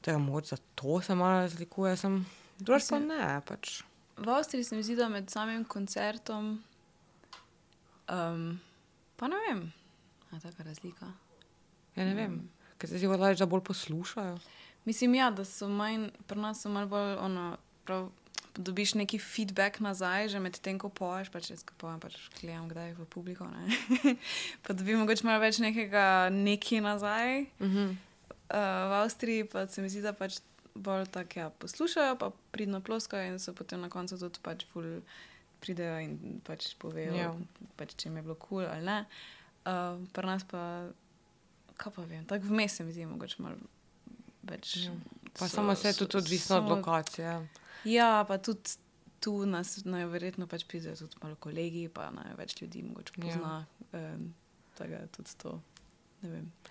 [0.00, 1.96] To je moč, zato se malo razlikuje.
[1.96, 2.20] Sem,
[2.58, 3.82] drugač pa ne, pač.
[4.16, 6.62] V Avstriji se mi zdi, da med samim koncertom,
[8.06, 8.60] um,
[9.16, 9.64] pa ne vem,
[10.30, 11.10] je taka razlika.
[11.96, 12.36] Ja, ne vem,
[12.78, 14.38] ker se zdi, da bolj poslušajo.
[14.84, 18.10] Mislim, ja, da so manj, pri nas so malo bolj ono, prav,
[18.56, 22.68] dobiš neki feedback nazaj, že med tem, ko poješ, pač jaz ko pojem, pač gledam
[22.70, 23.48] kdaj v publiko,
[24.64, 27.46] pa dobim mogoče malo več nekega neki nazaj.
[27.60, 27.94] Mhm.
[28.44, 30.38] Uh, v Avstriji pa se mi zdi, da pač
[30.74, 35.00] bolj tako ja, poslušajo, pa pridno ploskajo in so potem na koncu tudi pač ful
[35.64, 37.30] pridejo in pač povejo, Ja.
[37.32, 37.70] ja.
[37.78, 38.98] pač, če jim je bilo kul cool ali ne.
[39.64, 40.92] Uh, pri nas pa,
[41.80, 43.56] kaj pa vem, tako vmes se mi zdi mogoče malo
[44.44, 44.76] več.
[44.84, 44.92] Ja.
[45.34, 47.48] Pa so- samo se je tudi odvisno od so- lokacije.
[47.84, 48.70] Ja, pa tudi
[49.20, 53.22] tu nas najverjetno pač pridejo tudi malo kolegi, pa največ ljudi mogoče Ja.
[53.24, 53.66] pozna.
[53.92, 53.98] Ja.
[54.14, 54.34] Um,
[54.74, 55.60] tako da tudi to.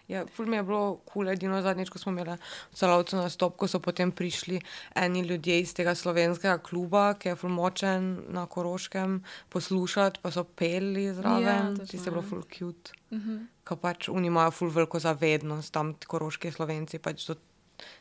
[0.08, 2.38] Ja, ful mi je bilo kul, cool, edino zadnjič, ko smo imeli
[2.73, 4.58] celovcu nastop, ko so potem prišli
[4.95, 10.43] eni ljudje iz tega slovenskega kluba, ki je ful močen na Koroškem, poslušati, pa so
[10.43, 12.30] peli Ja, zraven, točno, ti se bilo ja.
[12.30, 12.91] ful cute.
[13.12, 13.45] Uh -huh.
[13.63, 17.36] Ko pač oni imajo ful veliko zavednost, tam koroški slovenci pač do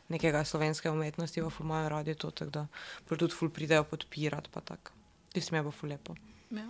[0.09, 2.67] nekega slovenske umetnosti, pa ful imajo radi to, tako da
[3.09, 4.91] tudi ful pridejo podpirati, pa tako.
[5.33, 6.15] Tisto mi je bilo ful lepo.
[6.51, 6.69] ja.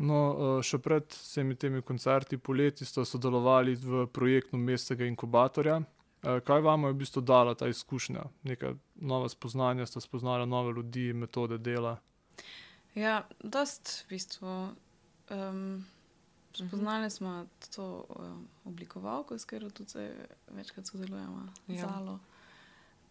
[0.00, 5.82] No, eh, še pred vsemi temi koncerti poleti ste sodelovali v projektu Mestnega inkubatorja.
[6.22, 8.24] Eh, Kaj vam je v bistvu dala ta izkušnja?
[8.48, 11.98] Neka nova spoznanja, ste spoznali nove ljudi, metode dela.
[12.94, 14.54] Ja, dost v bistvu.
[15.30, 15.84] Um,
[16.54, 20.10] spoznali smo to um, oblikovalko, s katero tudi
[20.48, 21.74] večkrat sodelujemo, Ja.
[21.74, 21.80] ja.
[21.82, 22.18] zalo.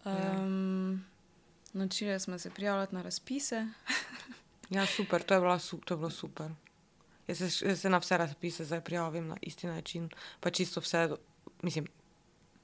[0.05, 0.35] Ja.
[0.37, 1.05] Um,
[1.73, 3.67] Naučili smo se prijavljati na razpise.
[4.69, 6.51] Ja, super, to je, bila, su- to je bilo super.
[7.27, 11.09] Jaz se, jaz se na vse razpise zdaj prijavim na isti način, pa čisto vse,
[11.61, 11.87] mislim,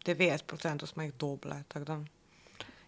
[0.05, 1.63] 90% smo jih doble.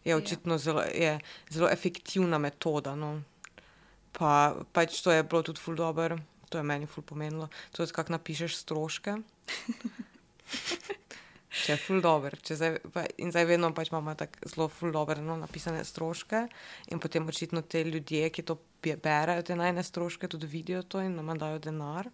[0.04, 0.18] Je Ja.
[0.18, 1.20] očitno zelo, je
[1.50, 2.96] zelo efektivna metoda.
[2.96, 3.22] No.
[4.12, 6.18] Pa pač to je bilo tudi ful dobro,
[6.50, 7.50] to je meni ful pomenilo.
[7.72, 9.18] Tudi kako napišeš stroške.
[11.58, 12.36] če je ful dober.
[12.46, 16.44] Zdaj, pa, in zdaj vedno pač imamo tako zelo ful dober no, napisane stroške
[16.94, 21.16] in potem očitno te ljudje, ki to berejo, te najne stroške, tudi vidijo to in
[21.18, 22.10] nam dajo denar.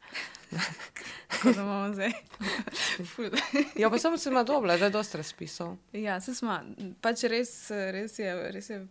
[1.33, 2.13] Tako da imamo zdaj.
[3.81, 5.77] Ja, pa samo se ima dobro, zdaj je dosti razpisov.
[5.93, 6.59] ja, se smo.
[7.01, 8.85] Pač res, res je, res je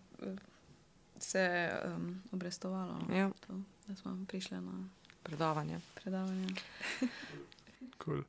[1.23, 2.99] se um, obrestovalo.
[3.09, 3.31] No, Ja.
[3.47, 4.89] to, da smo prišli na
[5.23, 5.81] Predavanje.
[5.95, 6.47] predavanje.
[8.05, 8.23] Cool.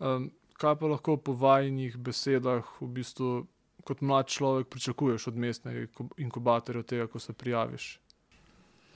[0.00, 3.46] Um, kaj pa lahko po vajnih besedah, v bistvu,
[3.84, 8.00] kot mlad človek, pričakuješ od mestnega inku- inkubatorja, od tega, ko se prijaviš?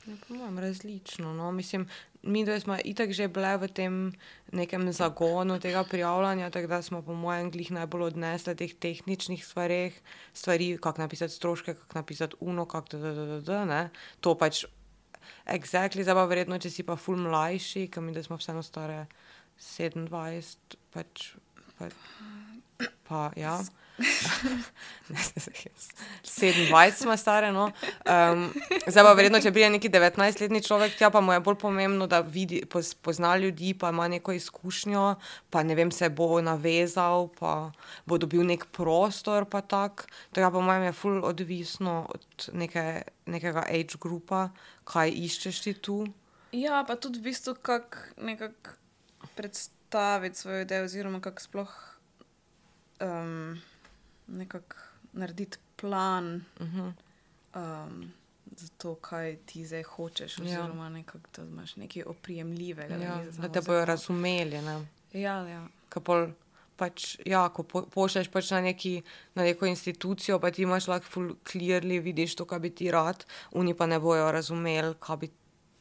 [0.07, 1.33] Ja, po mojem, različno.
[1.33, 1.53] No.
[1.53, 1.89] Mislim,
[2.23, 4.13] mi dve smo itak že bile v tem
[4.53, 9.97] nekem zagonu tega prijavljanja, tako da smo, po mojem, glih najbolj odnesli teh tehničnih stvareh,
[10.33, 13.91] stvari, kako napisati stroške, kako napisati uno, kako da, da, da, da, ne.
[14.21, 14.65] To pač,
[15.47, 19.05] exactly, zdaj pa verjetno, če si pa ful mlajši, ker mi da smo vseeno stare
[19.61, 20.09] 27,
[20.95, 21.31] pač,
[21.79, 21.89] pa,
[23.09, 23.59] pa ja.
[23.99, 27.65] 27 smo stare, no.
[27.65, 27.73] Um,
[28.87, 32.21] zdaj pa verjetno, če pride neki 19-letni človek, tja pa mu je bolj pomembno, da
[32.21, 35.15] vidi, poz- pozna ljudi, pa ima neko izkušnjo,
[35.51, 37.73] pa ne vem, se bo navezal, pa
[38.07, 40.07] bo dobil nek prostor, pa tak.
[40.35, 44.49] Tega po mojem je ful odvisno od neke, nekega age grupa,
[44.91, 46.07] kaj iščeš ti tu.
[46.55, 48.71] Ja, pa tudi v bistvu, kako nekako
[49.35, 51.73] predstaviti svojo idejo, oziroma kako sploh
[53.01, 53.61] um,
[54.27, 54.77] nekako
[55.13, 56.93] narediti plan Uh -huh.
[57.55, 58.13] um,
[58.57, 60.45] za to, kaj ti zdaj hočeš, Ja.
[60.45, 62.95] oziroma nekako, da imaš nekaj oprijemljivega.
[62.95, 64.63] ja, da samo te bojo razumeli.
[64.63, 64.87] Ne?
[65.13, 65.67] Ja, ja.
[65.89, 66.27] Ko pol,
[66.77, 69.03] pač, ja, ko po, pošlješ pač na, neki,
[69.35, 73.25] na neko institucijo, pa ti imaš lahko ful clearly, vidiš to, kar bi ti rad,
[73.53, 75.31] oni pa ne bojo razumeli, kaj, bi,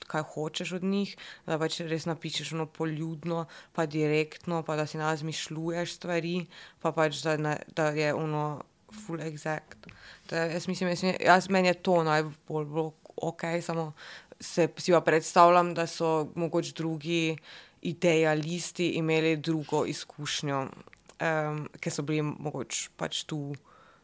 [0.08, 4.98] kaj hočeš od njih, da pač res napišeš ono poljudno, pa direktno, pa da si
[4.98, 6.46] ne razmišljuješ stvari,
[6.82, 8.64] pa pač da, ne, da je ono
[9.06, 9.88] full exact.
[10.30, 13.94] Da, jaz mislim, jaz, jaz, meni je to najbolj bilo ok, samo
[14.40, 17.38] se si pa predstavljam, da so mogoče drugi
[17.82, 23.56] idealisti imeli drugo izkušnjo, um, ker so bili mogoče pač tu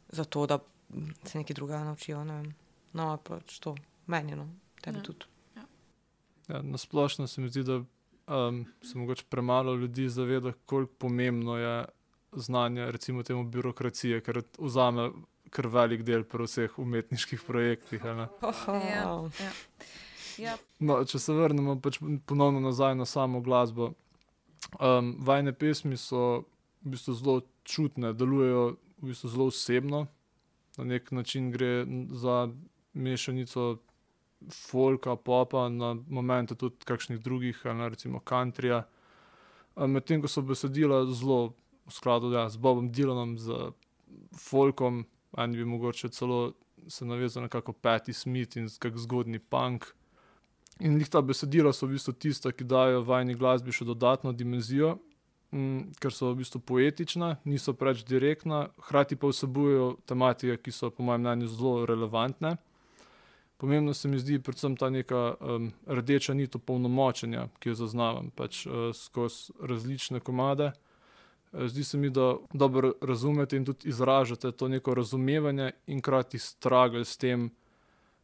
[0.09, 0.59] zato, da
[1.25, 2.23] se nekaj drugega naučijo.
[2.23, 2.55] Ne vem.
[2.93, 3.75] no, pač to
[4.07, 4.47] meni, no,
[4.81, 5.03] tebi Ja.
[5.03, 5.25] tudi.
[6.49, 11.57] Ja, na splošno se mi zdi, da um, se mogoče premalo ljudi zaveda, koliko pomembno
[11.57, 11.85] je
[12.31, 15.11] znanje, recimo temu birokracije, ker vzame
[15.49, 18.03] kar velik del pri vseh umetniških projektih.
[18.03, 18.27] ne.
[18.67, 19.51] Ja, ja.
[20.37, 20.57] ja.
[20.79, 23.93] No, če se vrnemo pač ponovno nazaj na samo glasbo.
[24.79, 26.43] Um, vajne pesmi so
[26.83, 30.07] v bistvu zelo čutne, delujejo v bistvu zelo osebno.
[30.77, 32.47] Na nek način gre za
[32.93, 33.77] mešanico
[34.47, 38.83] folka, popa, na momente tudi kakšnih drugih, ne, recimo countryja.
[39.75, 41.53] Medtem ko so besedila zelo
[41.87, 43.71] v skladu ja, z Bobom Dylanom, z
[44.35, 45.05] folkom,
[45.37, 46.53] eni bi mogoče celo
[46.87, 49.85] se navezal na kako Patti Smith in kak zgodni punk.
[50.79, 54.95] In njih ta besedila so v bistvu tista, ki dajo vajni glasbi še dodatno dimenzijo,
[55.51, 60.89] m, ker so v bistvu poetična, niso preveč direktna, hkrati pa vsebujejo tematike, ki so
[60.89, 62.55] po mojem mnenju zelo relevantne.
[63.59, 68.63] Pomembno se mi zdi predvsem ta neka um, rdeča nit opolnomočenja, ki jo zaznavam pač,
[68.65, 70.71] uh, skozi različne komade.
[71.51, 76.39] Eh, Zdi se mi, da dobro razumete in tudi izražate to neko razumevanje in krati
[76.39, 77.49] stragl s tem,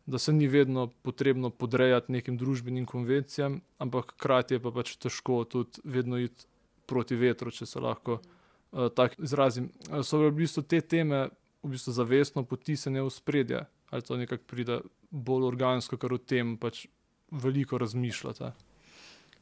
[0.06, 5.44] da se ni vedno potrebno podrejati nekim družbenim konvencijam, ampak hkrati je pa pač težko
[5.44, 6.46] tudi vedno iti
[6.86, 9.72] proti vetru, če se lahko uh, tako izrazim.
[10.04, 11.28] So v bistvu te teme
[11.64, 14.80] v bistvu zavestno potisnjene v spredje, ali to nekako pride
[15.16, 16.86] bolj organsko, ker o tem pač
[17.32, 18.52] veliko razmišljate.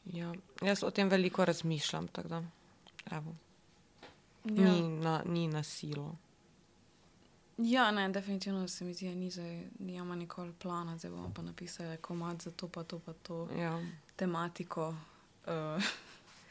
[0.06, 2.44] Ja, jaz o tem veliko razmišljam, tako da
[3.12, 3.36] evo,
[4.46, 4.52] Ja.
[4.64, 6.16] ni, na, ni na silo.
[7.58, 9.32] ja, ne, definitivno se mi zdi, da ni
[9.80, 13.80] nima nikoli plana, zdaj bomo pa napisali komad za to, pa to, pa to Ja.
[14.16, 14.90] tematiko.
[15.46, 15.84] Uh,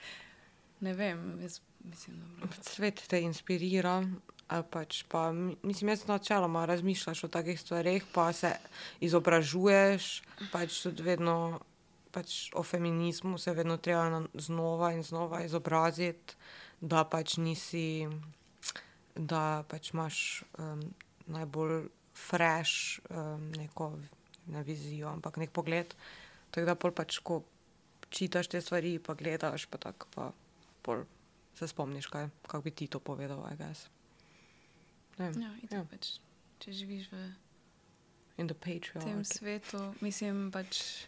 [0.80, 4.06] ne vem, jaz mislim, da Svet te inspirira.
[4.62, 8.52] Pač pa, mi- mislim, jaz načeloma razmišljaš o takih stvareh, pa se
[9.00, 10.22] izobražuješ,
[10.52, 11.60] pač tudi vedno
[12.10, 16.34] pač o feminizmu se vedno treba na- znova in znova izobraziti,
[16.80, 18.08] da pač nisi,
[19.14, 20.18] da pač imaš
[20.58, 20.82] um,
[21.26, 23.92] najbolj fresh um, neko
[24.46, 25.94] ne vizijo, ampak nek pogled.
[26.50, 27.42] Tako da pol pač, ko
[28.10, 30.28] čitaš te stvari, pa gledaš, pa tako pa
[30.82, 31.04] pol
[31.54, 33.88] se spomniš, kaj, kako bi ti to povedal, I guess.
[35.18, 35.84] Ne ja, Ja.
[35.84, 36.18] pač,
[36.58, 37.28] če živiš v
[38.96, 41.06] tem svetu, mislim pač.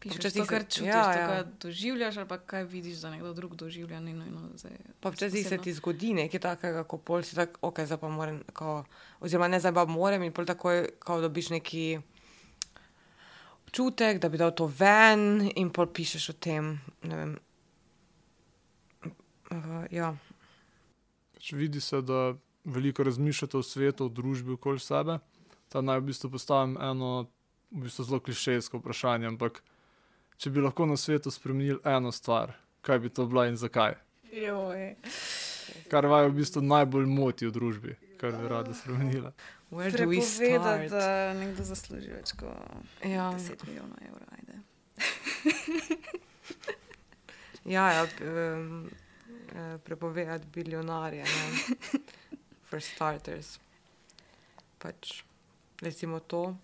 [0.00, 1.26] Pišeš to, kar se- čutiš, ja, ja, to, ja.
[1.28, 4.00] kar doživljaš, ali pa kaj vidiš, da nekdo drug doživlja.
[4.00, 5.64] Ni nujno, zdaj, Pa včasih se posebno.
[5.64, 8.84] ti zgodi nekaj takega, ko pol si tako, ok, zdaj pa moram, kao,
[9.20, 12.00] oziroma ne zdaj pa moram in pol takoj, ko dobiš neki
[13.62, 17.32] občutek, da bi dal to ven in pol pišeš o tem, ne vem.
[19.50, 20.14] Uh, ja,
[21.34, 22.32] Pač vidi se, da
[22.64, 25.18] veliko razmišljate o svetu, o družbi okoli sebe.
[25.68, 27.26] Ta naj v bistvu postavim eno
[27.70, 29.62] v bistvu zelo klišejsko vprašanje, ampak
[30.36, 33.94] če bi lahko na svetu spremenili eno stvar, kaj bi to bila in zakaj?
[34.32, 34.94] Joj.
[35.90, 39.32] Kar vaju v bistvu najbolj moti v družbi, kar bi rada spremenila.
[39.70, 40.90] where do we Prepovedati, start?
[40.90, 44.26] da nekdo zasluži več kot Ja, 10 milijonov evrov.
[47.64, 48.90] Ja, ja um,
[49.84, 51.98] prepovedati biljonarje, ne,
[52.70, 53.58] for starters.
[54.78, 55.24] Pač,
[55.82, 56.54] recimo to.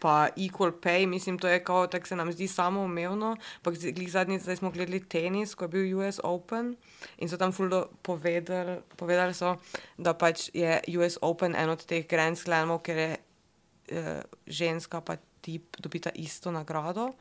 [0.00, 3.36] Pa equal pay, mislim, to je kao, tako se nam zdi samoumevno.
[3.56, 6.76] Ampak zdaj- glih zadnjič smo gledali tenis, ko je bil US Open
[7.18, 9.56] in so tam fuldo povedali, povedali so,
[9.98, 13.16] da pač je US Open en od teh Grand Slamov, ker je
[13.88, 17.14] eh, ženska pa tip dobita isto nagrado.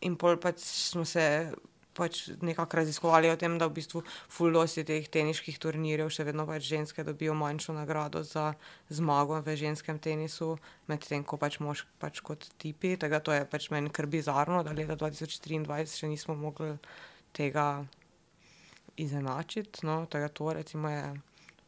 [0.00, 1.52] In pol pač smo se
[2.00, 6.64] pač nekako raziskovali o tem, da v bistvu fuldosi teh teniških turnirjev še vedno pač
[6.70, 8.54] ženske dobijo manjšo nagrado za
[8.88, 10.54] zmago v ženskem tenisu,
[10.88, 12.96] medtem ko pač mož pač kot tipi.
[12.96, 16.72] Tega to je pač meni kar bizarno, da leta 2023 še nismo mogli
[17.36, 17.84] tega
[18.96, 19.86] izenačiti.
[19.86, 21.04] No, tega to recimo je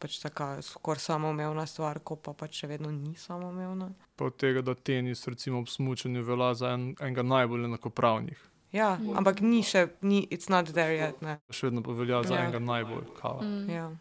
[0.03, 3.93] pač taka skoraj samoumevna stvar, ko pa pač še vedno ni samoumevna.
[4.19, 8.41] Pa od tega, da tenis recimo ob smučanju velja za en, enega najbolj enakopravnih.
[8.73, 11.19] Ja, ampak ni še, ni, it's not there yet.
[11.21, 11.37] Ne.
[11.53, 12.45] Še vedno velja za Ja.
[12.47, 13.43] enega najbolj kava.
[13.45, 13.69] Mm.
[13.69, 13.91] Ja.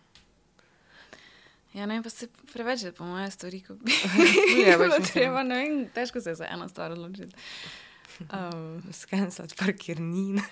[1.75, 5.43] Ja, ne, pa se preveč, je po moje stvari, ko bi Je, pač bilo treba,
[5.45, 7.33] ne vem, težko se je za eno stvar odločiti.
[8.29, 10.43] Um, Skenslati parkirnine,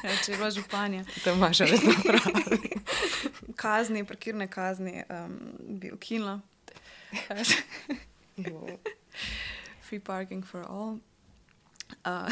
[0.00, 2.28] ja, če je bila županja, to imaš vedno prav.
[3.56, 5.36] kazni, parkirne kazni um,
[5.80, 6.40] bi ukinila.
[9.82, 11.00] Free parking for all.
[12.04, 12.30] Uh,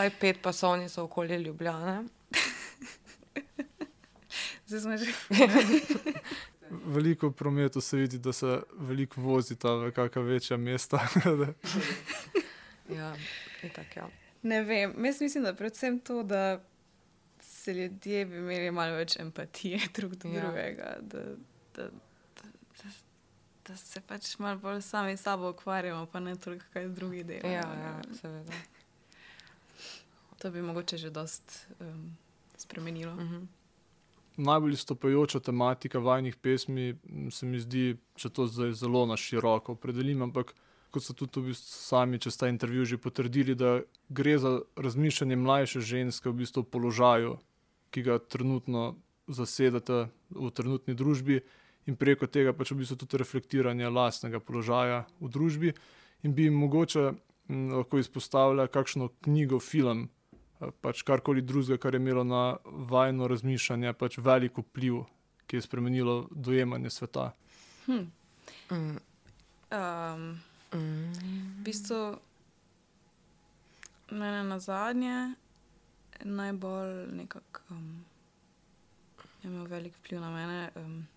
[0.00, 2.04] Vsaj pet pasovnic okoli Ljubljane.
[4.66, 5.12] zdaj smo že.
[6.94, 11.08] Veliko prometu se vidi, da se veliko vozita v kakšna večja mesta.
[12.96, 13.14] Ja,
[13.62, 14.08] itak, ja.
[14.42, 16.60] Ne vem, jaz mislim, da predvsem to, da
[17.40, 20.40] se ljudje bi imeli malo več empatije drug do Ja.
[20.40, 21.22] drugega, da,
[21.76, 22.48] da, da,
[22.82, 22.88] da,
[23.68, 27.52] da se pač malo bolj sami s sabo ukvarjamo, pa ne toliko kaj drugi delajo.
[27.52, 28.52] Ja, ja, seveda.
[30.40, 32.16] To bi mogoče že dost um,
[32.56, 33.14] spremenilo.
[33.14, 33.44] Mhm.
[34.36, 36.94] Najbolj izstopajoča tematika vajnih pesmi
[37.30, 40.54] se mi zdi, če to zdaj zelo na široko opredelim, ampak
[40.90, 45.36] kot so tudi v bistvu sami čez ta intervju že potrdili, da gre za razmišljanje
[45.36, 47.36] mlajše ženske v bistvu v položaju,
[47.90, 48.94] ki ga trenutno
[49.28, 51.40] zasedate v trenutni družbi
[51.86, 55.74] in preko tega pač v bistvu tudi reflektiranje lastnega položaja v družbi
[56.22, 57.12] in bi jim mogoče
[57.50, 60.08] m, lahko izpostavila kakšno knjigo, film,
[60.80, 65.02] pač karkoli drugega, kar je imelo na vajno razmišljanje, pač velik vpliv,
[65.46, 67.30] ki je spremenilo dojemanje sveta.
[67.86, 68.06] Hm.
[68.70, 68.98] Mm.
[69.70, 70.40] Um,
[70.70, 71.10] Mm.
[71.58, 72.18] v bistvu,
[74.10, 75.34] mene na zadnje
[76.22, 78.04] najbolj nekako um,
[79.42, 80.70] je imel velik vpliv na mene.
[80.76, 81.08] Um,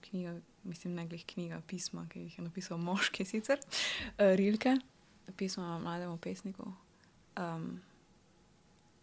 [0.00, 4.76] knjiga, mislim, ne glih knjiga, pisma, ki jih je napisal moški sicer, uh, Rilke,
[5.36, 6.72] pisma mlademu pesniku.
[7.36, 7.80] Um,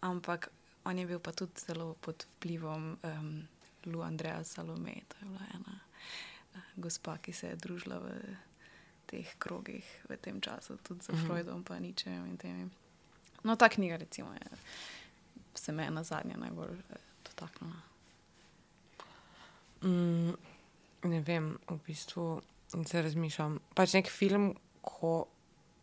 [0.02, 0.50] ampak
[0.84, 3.48] on je bil pa tudi zelo pod vplivom um,
[3.86, 5.80] Lu Andreja Salome, to je bila ena
[6.56, 8.36] uh, gospa, ki se je družila v
[9.10, 11.26] teh krogih v tem času, tudi za Mhm.
[11.26, 12.70] Freudom, pa ničem in temi.
[13.44, 14.58] No, ta knjiga, recimo, je,
[15.56, 17.82] se me je na zadnje najbolj eh, dotaknila.
[19.84, 20.34] Mm,
[21.04, 22.42] ne vem, v bistvu
[22.86, 23.60] se razmišljam.
[23.76, 25.28] Pač nek film, ko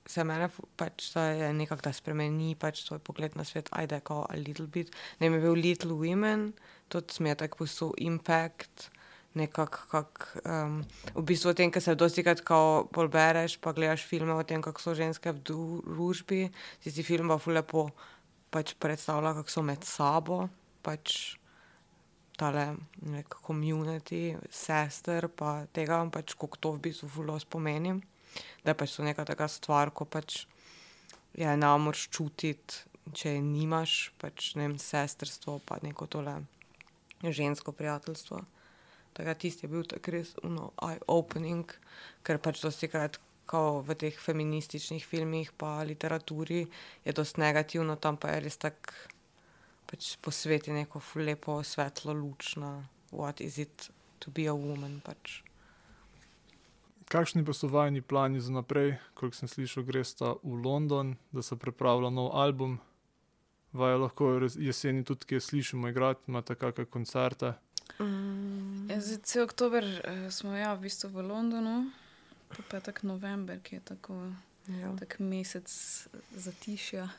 [0.07, 4.27] se mene fu- pač je nekako da spremeni pač tvoj pogled na svet, ajde, kao
[4.31, 4.91] a little bit.
[5.21, 6.53] Ne je bil Little Women,
[6.89, 8.91] tudi smo tako pustil impact.
[9.37, 10.79] Nekako, kak, um,
[11.13, 12.41] v bistvu tem, kar se dosti krat
[13.13, 16.51] bereš, pa gledaš filme o tem, kako so ženske v družbi.
[16.81, 17.91] Tisti film pa fulepo
[18.51, 20.49] pač predstavlja, kako so med sabo,
[20.81, 21.37] pač
[22.41, 28.01] tale nek community, sester, pa tega, pač kako to v bistvu fulo spomenim.
[28.65, 30.45] Da je pač to neka taka stvar, ko pač
[31.37, 32.83] ja, ne moreš čutiti,
[33.13, 36.41] če je nimaš, pač ne vem, sestrstvo, pa neko tole
[37.23, 38.43] žensko prijateljstvo.
[39.17, 41.73] Tako da tisti je bil tako res uno, eye-opening,
[42.27, 46.67] ker pač dosti krat ko v teh feminističnih filmih, pa literaturi
[47.07, 49.15] je dosti negativno, tam pa je res tako
[49.87, 52.83] pač posveti neko lepo svetlo luč na
[53.13, 55.01] what is it to be a woman.
[55.01, 55.46] Pač.
[57.09, 61.57] Kakšni pa so vajni plani za naprej, kot sem slišal, gresta v London, da se
[61.57, 62.79] pripravlja nov album.
[63.73, 67.53] Vaj lahko jeseni tudi kje slišimo igrati, imate kakšne koncerte.
[68.01, 68.91] Mm.
[68.91, 71.77] Ja, zdaj, cel oktober uh, smo ja, v bistvu v Londonu,
[72.51, 74.19] pa petek november, ki je tako
[74.67, 74.91] Ja.
[74.99, 75.71] tak mesec
[76.35, 77.09] zatišja.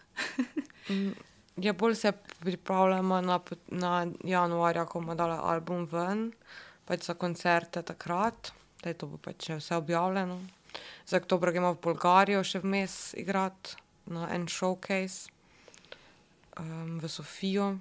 [0.89, 1.11] Mm,
[1.57, 6.31] Ja, bolj se pripravljamo na, na januarja, ko bomo dali album ven,
[6.85, 8.51] pač za koncerte takrat,
[8.87, 10.39] da je to bo pač vse objavljeno.
[11.05, 13.75] Za oktober gremo v Bolgarijo še vmes igrati
[14.07, 15.27] na en showcase
[16.59, 17.73] um, v Sofijo.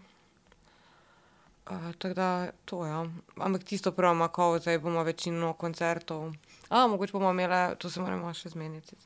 [1.67, 2.31] Uh, tako da
[2.65, 2.91] to je.
[2.91, 3.05] Ja.
[3.47, 6.33] Ampak tisto pravimo, ko zdaj bomo večino koncertov.
[6.69, 8.99] A, mogoče bomo imeli, to se moramo še zmeniti.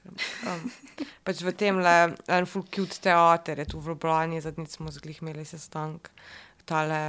[0.48, 0.64] Um,
[1.24, 1.96] pač v tem le
[2.28, 6.08] en full cute teater je tu v Ljubljani, zadnjič smo zglih imeli sestank,
[6.64, 7.02] tale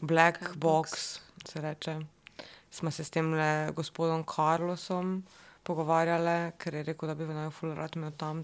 [0.00, 2.21] Black Black Box, se reče.
[2.72, 5.22] Smo se s tem le gospodom Carlosom
[5.62, 8.40] pogovarjali, ker je rekel, da bi naj full rad imel tam,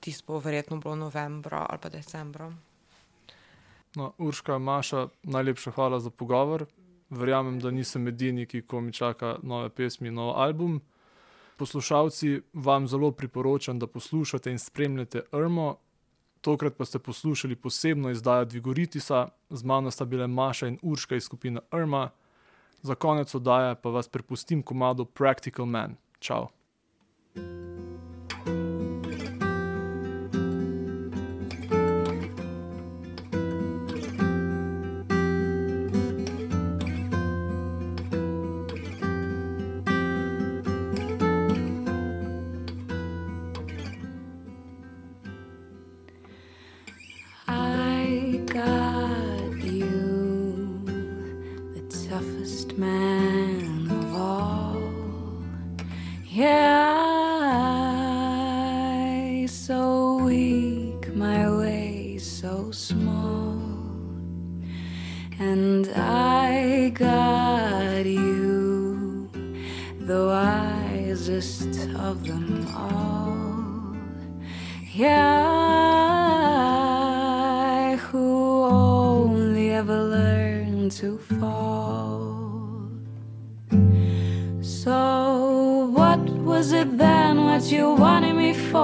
[0.00, 2.52] tisto bo verjetno bilo novembra ali pa decembra.
[3.94, 6.64] No, Urška, Maša, najlepša hvala za pogovor.
[7.10, 10.80] Verjamem, da nisem edini, ki ko mi čaka nove pesmi, nov album.
[11.56, 15.76] Poslušalci, vam zelo priporočam, da poslušate in spremljate Irmo.
[16.40, 21.24] Tokrat pa ste poslušali posebno izdajo Dvigoritisa, z mano sta bile Maša in Urška iz
[21.24, 22.10] skupine Irma.
[22.82, 25.96] Za konec oddaje pa vas prepustim komado Practical Man.
[26.20, 26.48] Ciao.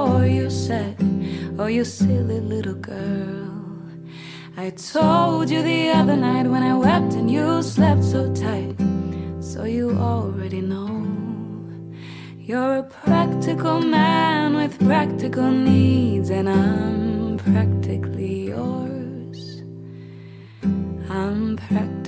[0.09, 0.26] Me for?
[0.26, 0.96] You said,
[1.59, 3.48] Oh, you silly little girl.
[4.56, 8.76] I told you the other night when I wept and you slept so tight.
[9.40, 11.04] So, you already know.
[12.36, 19.62] You're a practical man with practical needs, and I'm practically yours.
[21.11, 22.07] I'm practically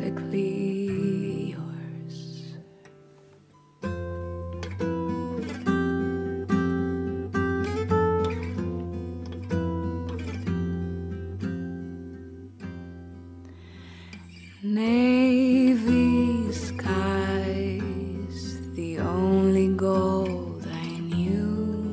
[14.80, 18.38] Navy skies,
[18.72, 21.84] the only gold I knew,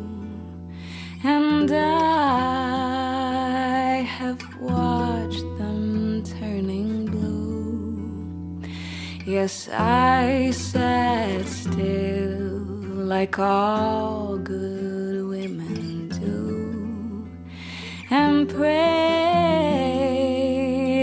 [1.22, 2.46] and I
[4.18, 8.62] have watched them turning blue.
[9.26, 12.64] Yes, I sat still
[13.14, 17.28] like all good women do
[18.10, 18.78] and prayed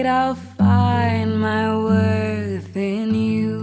[0.06, 0.34] I'll
[1.54, 3.54] my worth in you.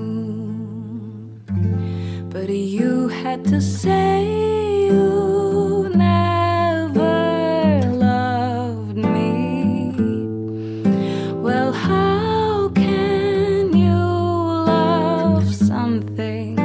[2.34, 4.14] But you had to say
[4.88, 7.20] you never
[8.08, 9.34] loved me.
[11.46, 14.00] Well, how can you
[14.74, 16.61] love something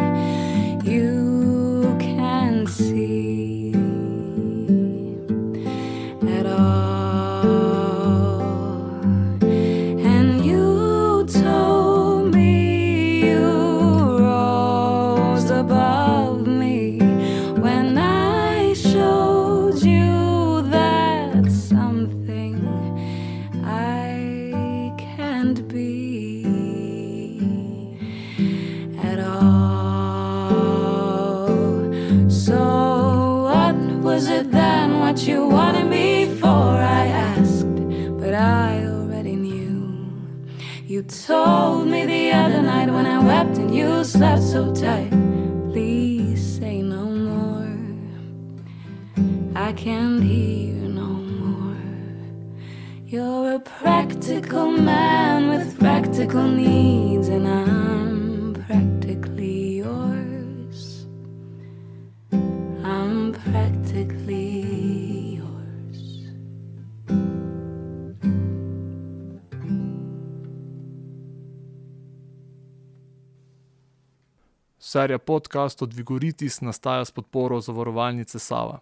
[74.97, 78.79] Serija podcastov Dvigoritis nastaja s podporo zavarovalnice Sava.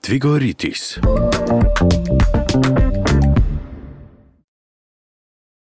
[0.00, 0.98] Tvigoritis.